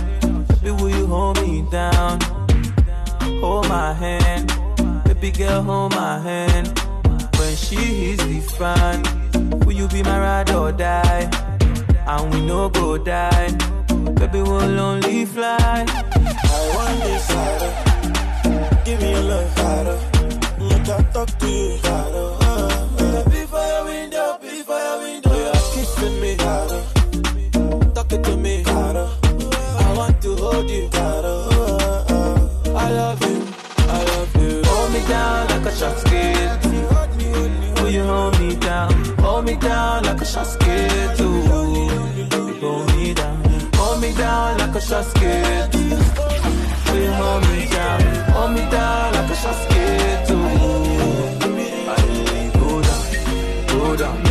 baby, 0.49 0.73
will 0.73 0.91
you 0.91 1.07
hold 1.07 1.41
me 1.41 1.65
down? 1.71 2.21
Hold 3.41 3.69
my 3.69 3.93
hand, 3.93 4.53
baby 5.05 5.31
girl, 5.31 5.63
hold 5.63 5.93
my 5.95 6.19
hand. 6.19 6.67
When 7.39 7.55
she 7.55 8.11
is 8.11 8.19
the 8.27 8.41
fan, 8.59 8.99
will 9.61 9.73
you 9.73 9.87
be 9.87 10.03
my 10.03 10.19
ride 10.19 10.51
or 10.51 10.73
die? 10.73 11.31
And 12.09 12.35
we 12.35 12.41
no 12.45 12.69
go 12.71 12.99
die, 12.99 13.53
baby, 14.19 14.43
we'll 14.43 14.81
only 14.81 15.25
fly. 15.27 15.85
I 15.87 16.59
want 16.75 16.99
this 17.05 17.31
harder. 17.31 18.83
Give 18.85 19.01
me 19.01 19.13
your 19.13 19.23
love 19.31 19.59
harder. 19.59 19.99
I 20.99 21.03
talk 21.13 21.29
to 21.39 21.47
you 21.49 21.79
harder. 21.85 22.29
Uh. 22.41 23.31
Before 23.31 23.67
your 23.75 23.85
window, 23.85 24.39
before 24.41 24.79
your 24.79 24.99
window. 25.03 25.35
You're 25.37 25.63
kissing 25.73 26.21
me 26.21 26.35
harder. 26.41 26.83
Talking 27.95 28.23
to 28.25 28.37
me 28.37 28.63
harder. 28.63 29.26
Hold 30.67 30.79
you 30.79 30.89
harder. 30.95 31.29
Uh, 31.29 32.05
uh. 32.09 32.75
I 32.75 32.91
love 32.91 33.23
you, 33.23 33.47
I 33.79 34.03
love 34.03 34.37
you. 34.43 34.63
Hold 34.65 34.93
me 34.93 35.01
down 35.07 35.47
like 35.49 35.65
a 35.65 35.77
shot 35.77 35.97
skate. 35.99 36.67
Will 37.77 37.91
you 37.91 38.03
hold 38.03 38.41
me 38.41 38.57
down? 38.57 38.93
Hold 39.21 39.45
me 39.45 39.55
down 39.55 40.03
like 40.03 40.21
a 40.21 40.25
shot 40.25 40.47
skate. 40.47 41.21
Ooh, 41.21 41.43
hold 42.61 42.97
me 42.97 43.15
down. 43.15 43.45
Hold 43.75 44.01
me 44.03 44.13
down 44.15 44.59
like 44.59 44.75
a 44.75 44.81
shot 44.81 45.05
skate. 45.05 45.73
Will 46.91 47.01
you 47.01 47.13
hold 47.13 47.43
me 47.49 47.67
down? 47.71 48.01
Hold 48.35 48.51
me 48.51 48.63
down 48.69 49.13
like 49.15 49.31
a 49.31 49.37
shot 49.37 49.55
skate. 49.63 50.27
Go 52.59 52.83
down, 52.83 53.07
go 53.69 53.97
down, 53.97 54.26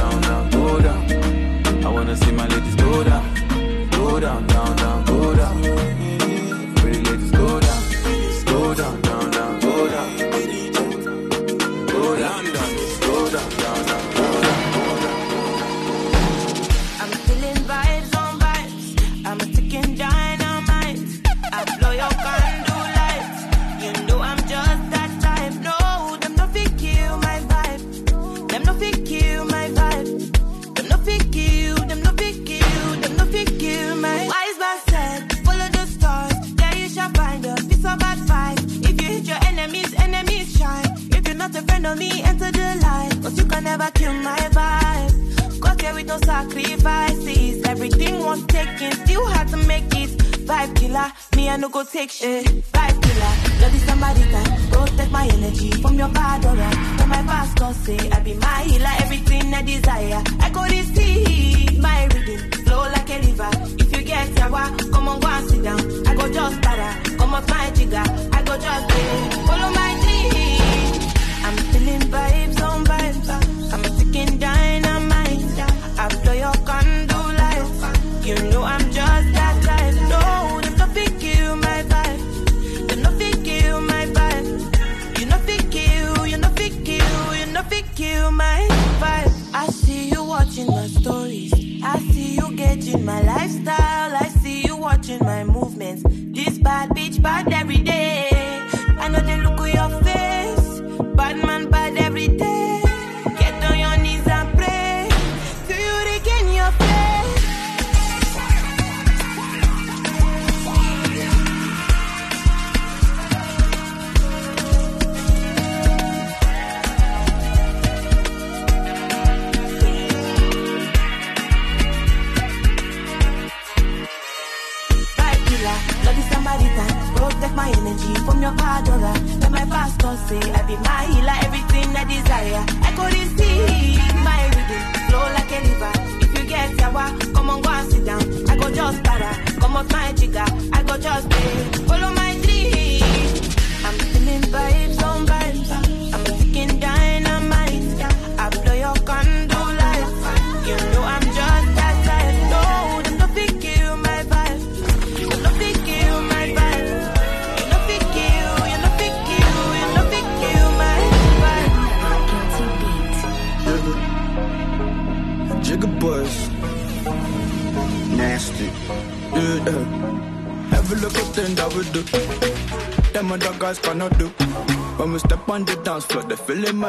bad 96.88 96.97
bitch 96.97 97.21
bad 97.21 97.51
every 97.53 97.84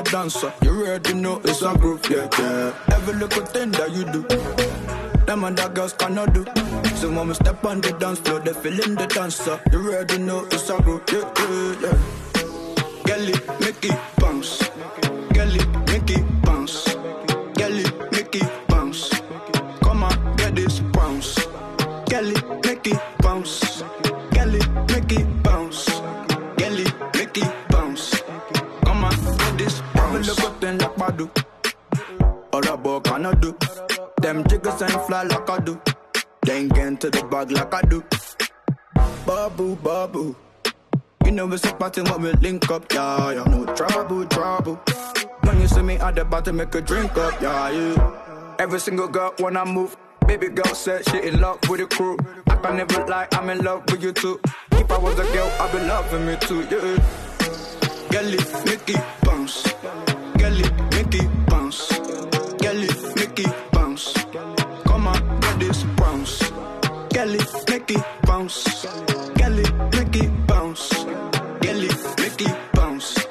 dancer. 0.03 0.53
You 0.63 0.71
already 0.71 1.15
know 1.15 1.41
it's 1.45 1.63
a 1.63 1.77
groove, 1.77 2.09
yeah, 2.11 2.29
yeah. 2.39 2.73
Every 2.95 3.15
little 3.15 3.45
thing 3.47 3.71
that 3.73 3.91
you 3.93 4.05
do, 4.05 4.23
them 5.27 5.45
and 5.45 5.59
other 5.59 5.73
girls 5.73 5.93
cannot 5.93 6.33
do. 6.35 6.45
So 6.97 7.11
when 7.11 7.29
we 7.29 7.35
step 7.35 7.65
on 7.65 7.81
the 7.81 7.93
dance 7.93 8.19
floor, 8.21 8.41
they 8.41 8.53
feeling 8.55 8.95
the 8.95 9.07
dancer. 9.07 9.61
You 9.71 9.79
already 9.79 10.19
know 10.19 10.45
it's 10.47 10.71
a 10.71 10.81
groove, 10.81 11.03
yeah, 11.13 11.26
bag 37.47 37.57
like 37.57 37.75
I 37.75 37.83
do. 37.89 38.03
Babu, 39.27 39.77
babu. 39.77 40.37
You 41.25 41.33
know 41.33 41.53
it's 41.53 41.65
a 41.65 41.73
party 41.75 42.03
when 42.03 42.23
we 42.23 42.33
link 42.35 42.71
up, 42.71 42.93
yeah, 42.93 43.33
yeah. 43.33 43.45
No 43.45 43.65
trouble, 43.75 44.25
trouble. 44.27 44.77
When 45.43 45.61
you 45.61 45.69
see 45.69 45.83
me 45.83 45.97
at 45.97 46.15
the 46.15 46.25
bottom, 46.25 46.57
make 46.57 46.75
a 46.75 46.81
drink 46.81 47.17
up, 47.17 47.41
yeah, 47.41 47.71
yeah. 47.71 48.57
Every 48.59 48.79
single 48.81 49.09
girl 49.09 49.35
when 49.39 49.57
I 49.57 49.65
move, 49.65 49.97
baby 50.27 50.49
girl 50.49 50.75
said 50.75 51.09
she 51.09 51.21
in 51.21 51.41
love 51.41 51.59
with 51.69 51.81
the 51.81 51.87
crew. 51.87 52.17
I 52.49 52.57
can 52.57 52.77
never 52.77 53.05
lie, 53.07 53.29
I'm 53.33 53.51
in 53.51 53.59
love 53.59 53.83
with 53.91 54.03
you 54.03 54.13
too. 54.13 54.41
If 54.73 54.91
I 54.91 54.99
was 54.99 55.19
a 55.19 55.25
girl, 55.33 55.51
I'd 55.61 55.73
be 55.73 55.79
loving 55.81 56.27
me 56.27 56.37
too, 56.41 56.63
yeah. 56.71 56.99
Gelly, 58.11 58.39
Mickey, 58.65 58.95
bounce. 59.23 59.75
Gelly, 60.39 60.65
Mickey, 60.93 61.29
Gelly, 67.27 67.45
Mickey, 67.69 67.97
bounce. 68.23 68.87
Gelly, 69.35 69.65
Mickey, 69.91 70.29
bounce. 70.47 71.05
Gelly, 71.61 71.89
Mickey, 72.21 72.47
bounce. 72.73 73.27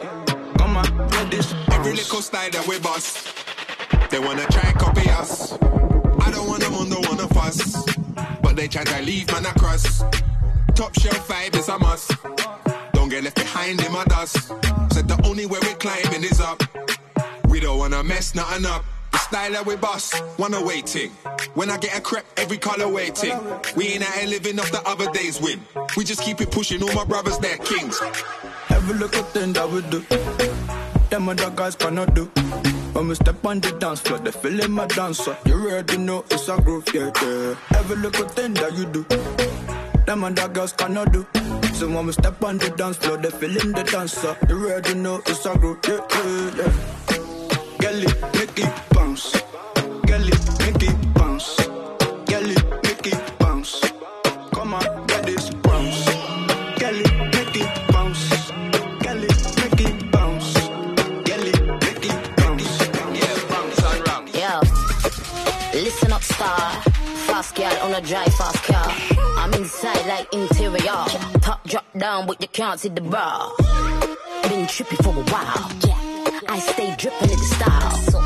Come 0.57 0.75
on, 0.75 1.07
get 1.11 1.31
this 1.31 1.53
Every 1.71 1.93
little 1.93 2.21
style 2.21 2.49
that 2.49 2.67
we 2.67 2.77
bust. 2.79 3.25
They 4.09 4.19
wanna 4.19 4.45
try 4.47 4.69
and 4.69 4.77
copy 4.77 5.09
us. 5.11 5.53
I 5.53 6.29
don't 6.29 6.45
want 6.45 6.61
them 6.61 6.73
on 6.73 6.89
the 6.89 6.99
one 7.07 7.21
of 7.21 7.37
us. 7.37 7.85
But 8.41 8.57
they 8.57 8.67
try 8.67 8.83
to 8.83 9.01
leave 9.01 9.31
man 9.31 9.45
across. 9.45 10.03
Top 10.73 10.93
shelf 10.99 11.25
vibe 11.29 11.55
is 11.57 11.69
a 11.69 11.79
must. 11.79 12.11
Don't 12.91 13.07
get 13.07 13.23
left 13.23 13.37
behind 13.37 13.81
in 13.81 13.93
my 13.93 14.03
dust. 14.03 14.51
Said 14.91 15.07
the 15.07 15.21
only 15.23 15.45
way 15.45 15.59
we're 15.61 15.75
climbing 15.75 16.25
is 16.25 16.41
up. 16.41 16.61
We 17.47 17.61
don't 17.61 17.77
wanna 17.77 18.03
mess 18.03 18.35
nothing 18.35 18.65
up. 18.65 18.83
The 19.15 19.19
style 19.19 19.51
that 19.53 19.65
we 19.65 19.77
bust, 19.77 20.21
wanna 20.37 20.61
waiting. 20.61 21.09
When 21.53 21.71
I 21.71 21.77
get 21.77 21.97
a 21.97 22.01
crep, 22.01 22.25
every 22.35 22.57
color 22.57 22.89
waiting. 22.89 23.31
We 23.77 23.87
ain't 23.87 24.03
out 24.03 24.13
here 24.15 24.27
living 24.27 24.59
off 24.59 24.69
the 24.73 24.81
other 24.85 25.09
day's 25.11 25.39
win. 25.39 25.61
We 25.95 26.03
just 26.03 26.21
keep 26.21 26.41
it 26.41 26.51
pushing, 26.51 26.83
all 26.83 26.91
my 26.91 27.05
brothers, 27.05 27.37
they're 27.37 27.55
kings. 27.59 27.97
Have 27.97 28.11
a 28.71 28.75
Every 28.75 28.95
little 28.95 29.23
thing 29.23 29.53
that 29.53 29.69
we 29.69 29.83
do, 29.83 30.01
them 31.09 31.29
other 31.29 31.49
guys 31.51 31.77
cannot 31.77 32.13
do. 32.13 32.25
When 32.91 33.07
we 33.07 33.15
step 33.15 33.45
on 33.45 33.61
the 33.61 33.71
dance 33.79 34.01
floor, 34.01 34.19
they 34.19 34.31
feeling 34.31 34.71
my 34.71 34.85
dancer. 34.85 35.37
You 35.45 35.53
already 35.53 35.95
know 35.95 36.25
it's 36.29 36.49
a 36.49 36.59
groove, 36.61 36.83
yeah, 36.93 37.09
yeah. 37.21 37.55
Every 37.73 37.95
little 37.95 38.27
thing 38.27 38.53
that 38.55 38.73
you 38.73 38.83
do, 38.83 39.05
them 40.05 40.25
other 40.25 40.49
girls 40.49 40.73
cannot 40.73 41.13
do. 41.13 41.25
So 41.75 41.87
when 41.87 42.05
we 42.05 42.11
step 42.11 42.43
on 42.43 42.57
the 42.57 42.69
dance 42.71 42.97
floor, 42.97 43.15
they 43.15 43.29
feeling 43.29 43.71
the 43.71 43.83
dancer. 43.85 44.35
You 44.49 44.57
already 44.57 44.93
know 44.95 45.21
it's 45.25 45.45
a 45.45 45.57
groove, 45.57 45.79
yeah, 45.87 46.01
yeah, 46.11 46.51
yeah. 46.57 47.14
Gelly, 47.95 48.13
Mickey, 48.33 48.65
bounce. 48.91 49.41
Gelly, 50.05 50.33
Mickey, 50.59 50.89
bounce. 51.13 51.55
Gelly, 52.25 52.55
Mickey, 52.83 53.11
bounce. 53.39 53.79
Come 54.51 54.73
on, 54.73 55.07
get 55.07 55.25
this 55.25 55.49
bounce. 55.63 56.03
Gelly, 56.75 57.05
Mickey, 57.31 57.63
bounce. 57.93 58.51
Gelly, 58.99 59.29
Mickey, 59.55 59.87
bounce. 60.11 60.53
Gelly, 61.23 61.53
Mickey, 61.79 62.11
bounce. 62.35 62.79
Yeah, 63.15 63.37
bounce 63.47 63.79
and 63.79 64.07
round. 64.09 64.29
Listen 65.73 66.11
up, 66.11 66.21
star. 66.21 66.71
Fast 67.27 67.55
girl 67.55 67.77
on 67.83 67.93
a 67.93 68.01
drive 68.01 68.33
fast 68.33 68.61
car. 68.65 68.91
I'm 69.37 69.53
inside 69.53 70.05
like 70.05 70.33
interior. 70.33 71.05
Top 71.39 71.63
drop 71.63 71.85
down, 71.97 72.27
but 72.27 72.41
you 72.41 72.49
can't 72.49 72.77
see 72.77 72.89
the 72.89 72.99
bra. 72.99 73.51
Been 74.49 74.65
trippy 74.67 75.01
for 75.01 75.17
a 75.17 75.23
while. 75.31 76.14
I 76.47 76.59
stay 76.59 76.95
dripping 76.97 77.31
in 77.31 77.37
the 77.37 77.49
style. 77.57 78.19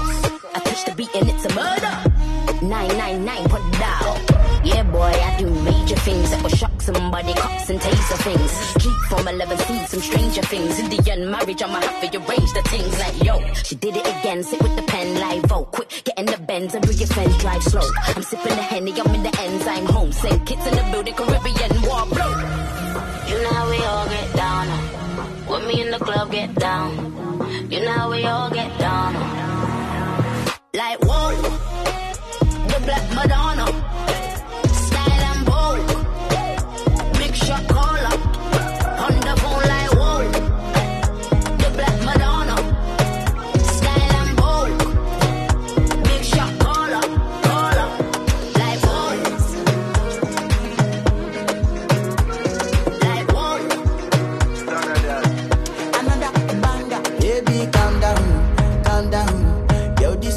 I 0.56 0.60
touch 0.60 0.86
the 0.86 0.94
beat 0.96 1.14
and 1.16 1.30
it's 1.30 1.46
a 1.46 1.54
murder. 1.56 1.96
999 2.62 3.50
put 3.50 3.64
down. 3.80 4.40
Yeah, 4.66 4.84
boy, 4.84 5.14
I 5.14 5.38
do 5.38 5.50
major 5.64 5.96
things 5.96 6.30
that 6.32 6.44
will 6.44 6.50
shock 6.50 6.82
somebody, 6.82 7.34
cops 7.34 7.70
and 7.70 7.80
taser 7.80 8.18
things. 8.28 8.52
Keep 8.84 8.98
from 9.10 9.28
11 9.28 9.58
see 9.58 9.86
some 9.86 10.02
stranger 10.02 10.42
things. 10.42 10.80
Indian 10.80 11.32
marriage, 11.32 11.64
I'ma 11.64 11.80
have 11.80 12.12
to 12.12 12.18
arrange 12.18 12.54
the 12.54 12.62
things 12.68 13.00
like, 13.00 13.24
yo, 13.24 13.54
she 13.64 13.76
did 13.76 13.96
it 13.96 14.06
again. 14.06 14.44
Sit 14.44 14.62
with 14.62 14.76
the 14.76 14.84
pen, 14.84 15.20
live, 15.20 15.52
oh, 15.52 15.64
quick, 15.66 15.90
get 16.04 16.20
in 16.20 16.26
the 16.26 16.38
Benz 16.38 16.76
and 16.76 16.86
bring 16.86 16.98
your 16.98 17.08
friends, 17.08 17.38
drive 17.38 17.64
slow. 17.64 17.88
I'm 18.16 18.24
sipping 18.24 18.56
the 18.56 18.64
Henny, 18.64 18.92
I'm 19.00 19.16
in 19.16 19.24
the 19.24 19.32
I'm 19.40 19.86
home. 19.86 20.12
Send 20.12 20.46
kids 20.46 20.66
in 20.68 20.76
the 20.76 20.84
building, 20.92 21.14
Caribbean 21.14 21.82
war, 21.84 22.06
blow. 22.08 22.34
You 23.30 23.38
know 23.44 23.54
how 23.54 23.70
we 23.70 23.78
all 23.78 24.08
get 24.10 24.36
down. 24.36 24.68
When 25.48 25.68
me 25.68 25.82
in 25.82 25.92
the 25.92 26.00
club 26.00 26.32
get 26.32 26.54
down. 26.56 27.09
You 27.70 27.82
know 27.82 28.10
we 28.10 28.24
all 28.26 28.50
get 28.50 28.80
down. 28.80 29.14
Like, 30.74 30.98
whoa, 31.04 31.40
the 32.68 32.82
black 32.84 33.14
Madonna. 33.14 34.29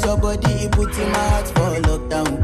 Your 0.05 0.17
body, 0.17 0.67
puts 0.69 0.97
in 0.97 1.11
my 1.11 1.17
heart 1.29 1.47
for 1.47 1.81
lockdown, 1.87 2.42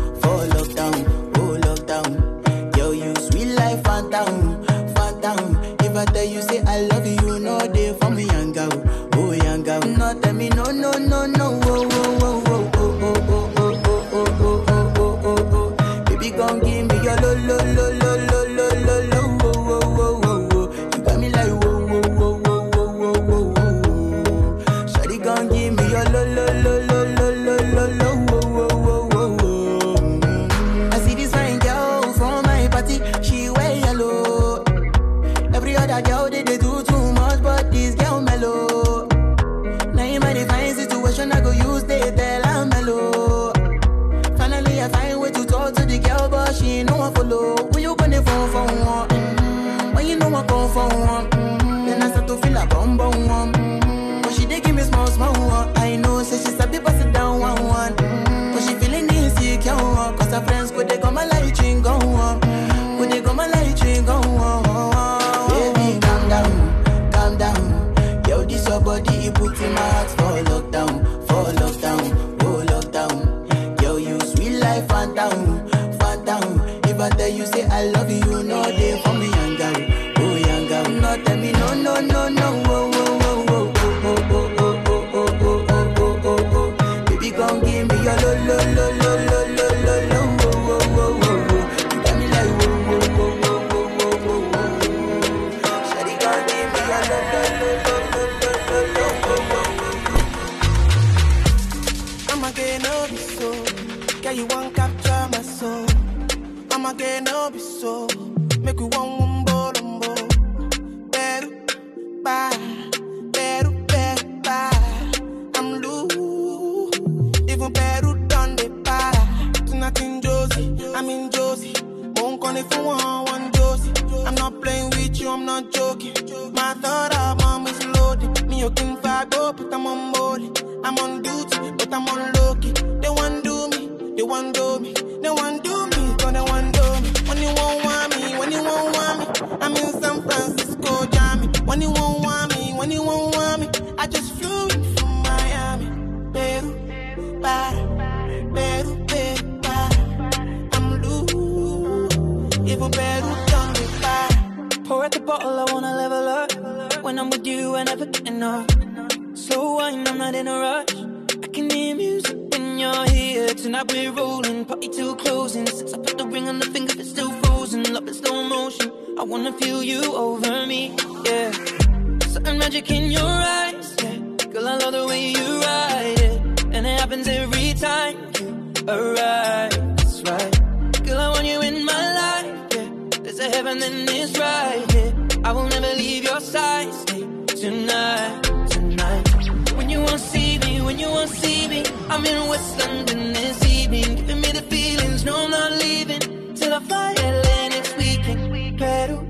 In 192.25 192.49
West 192.49 192.77
London 192.79 193.33
this 193.33 193.65
evening, 193.65 194.15
giving 194.15 194.41
me 194.41 194.51
the 194.51 194.61
feelings. 194.63 195.23
No, 195.23 195.45
I'm 195.45 195.51
not 195.51 195.71
leaving 195.71 196.19
till 196.53 196.73
I 196.73 196.79
fly 196.79 197.13
LA 197.17 197.67
next 197.69 197.97
weekend. 197.97 198.77
Pedal, 198.77 199.21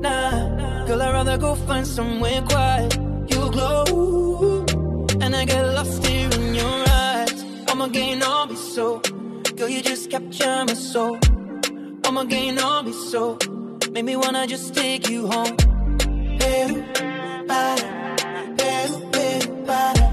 nah, 0.00 0.84
girl, 0.86 1.02
I'd 1.02 1.12
rather 1.12 1.38
go 1.38 1.54
find 1.54 1.86
somewhere 1.86 2.42
quiet. 2.42 2.96
You 3.30 3.50
glow, 3.50 4.64
and 5.20 5.34
I 5.36 5.44
get 5.44 5.62
lost 5.74 6.04
here 6.06 6.28
in 6.30 6.54
your 6.54 6.84
eyes. 6.88 7.44
I'ma 7.68 7.86
gain 7.88 8.22
all 8.22 8.46
be 8.46 8.56
so, 8.56 9.00
girl, 9.56 9.68
you 9.68 9.82
just 9.82 10.10
capture 10.10 10.64
my 10.66 10.74
soul. 10.74 11.18
I'ma 12.04 12.24
gain 12.24 12.58
all 12.58 12.82
be 12.82 12.92
so, 12.92 13.38
make 13.92 14.04
me 14.04 14.16
wanna 14.16 14.46
just 14.46 14.74
take 14.74 15.08
you 15.08 15.28
home. 15.28 15.56
Pedal, 16.38 16.82
para, 17.46 18.16
pedal, 18.56 19.00
pedal, 19.12 19.56
para. 19.66 20.03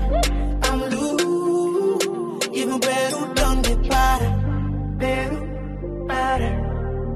Beru, 5.02 6.06
para, 6.08 6.52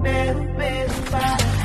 beru, 0.01 0.43
beru, 0.57 0.93
para. 1.11 1.55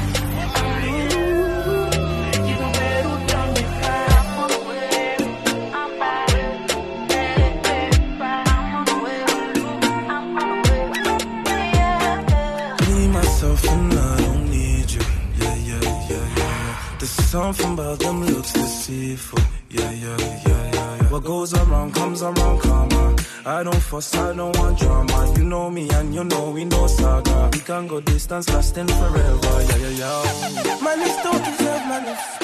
Something 17.31 17.75
about 17.75 18.01
them 18.01 18.25
looks 18.25 18.53
deceitful. 18.53 19.39
Yeah, 19.71 19.89
yeah, 19.93 20.16
yeah, 20.18 20.41
yeah, 20.49 20.73
yeah. 20.73 21.11
What 21.12 21.23
goes 21.23 21.55
around 21.55 21.95
comes 21.95 22.23
around, 22.23 22.61
come 22.61 22.99
I 23.47 23.62
don't 23.62 23.80
fuss, 23.80 24.14
I 24.14 24.34
don't 24.34 24.57
want 24.59 24.78
drama. 24.78 25.32
You 25.36 25.45
know 25.45 25.70
me 25.70 25.88
and 25.91 26.14
you 26.14 26.24
know 26.24 26.51
we 26.51 26.64
know 26.66 26.86
saga. 26.86 27.51
We 27.53 27.61
can 27.61 27.86
go 27.86 28.01
distance 28.01 28.49
lasting 28.51 28.86
forever. 28.86 29.62
Yeah, 29.62 29.76
yeah, 29.76 29.88
yeah. 29.88 30.78
My 30.82 30.95
lips 30.95 31.22
don't 31.22 31.45
deserve 31.45 31.86
my 31.86 32.05
lips. 32.05 32.38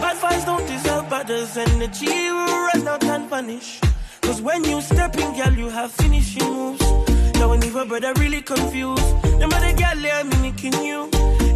Bad 0.00 0.16
vibes 0.16 0.46
don't 0.46 0.66
deserve 0.66 1.12
others. 1.12 1.56
Energy 1.56 2.06
will 2.06 2.66
run 2.68 2.88
out 2.88 3.04
and 3.04 3.28
vanish. 3.28 3.80
Cause 4.22 4.40
when 4.40 4.64
you 4.64 4.80
step 4.80 5.16
in, 5.18 5.36
girl, 5.36 5.52
you 5.52 5.68
have 5.68 5.92
finishing 5.92 6.44
moves. 6.44 6.80
Now 7.34 7.50
when 7.50 7.62
even 7.64 7.86
brother 7.88 8.14
really 8.14 8.40
confused. 8.40 9.04
No 9.38 9.48
matter 9.48 9.76
girl, 9.76 10.02
they 10.02 10.10
are 10.10 10.24
mimicking 10.24 10.82
you. 10.82 11.10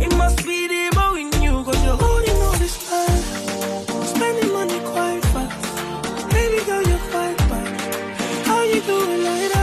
It 0.05 0.15
must 0.19 0.45
be 0.45 0.69
the 0.69 0.91
bow 0.95 1.15
in 1.15 1.33
you. 1.43 1.65
Cause 1.65 1.83
you're 1.85 1.97
holding 1.97 2.37
all 2.43 2.59
this 2.59 2.91
time. 2.91 4.05
Spending 4.05 4.53
money 4.53 4.81
quite 4.81 5.25
fast. 5.33 5.72
through 8.85 9.07
the 9.07 9.17
night. 9.19 9.62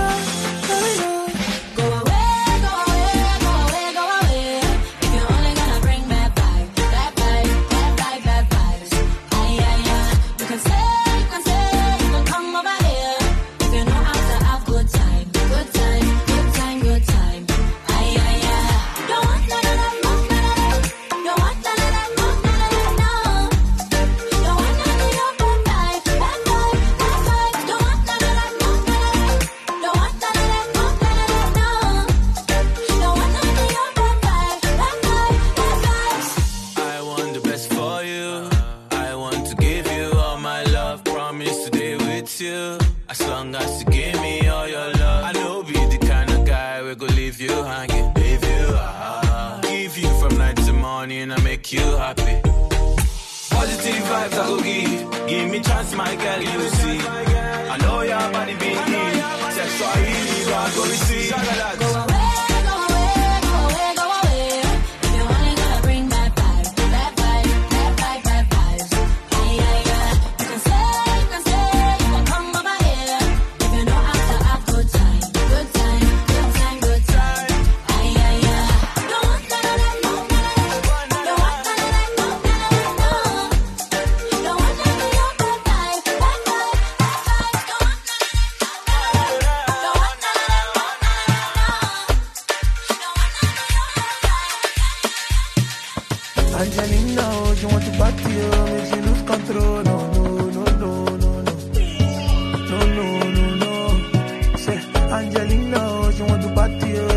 Angelina, 105.12 105.78
oh, 105.82 106.10
you 106.10 106.24
want 106.26 106.41
to 106.43 107.09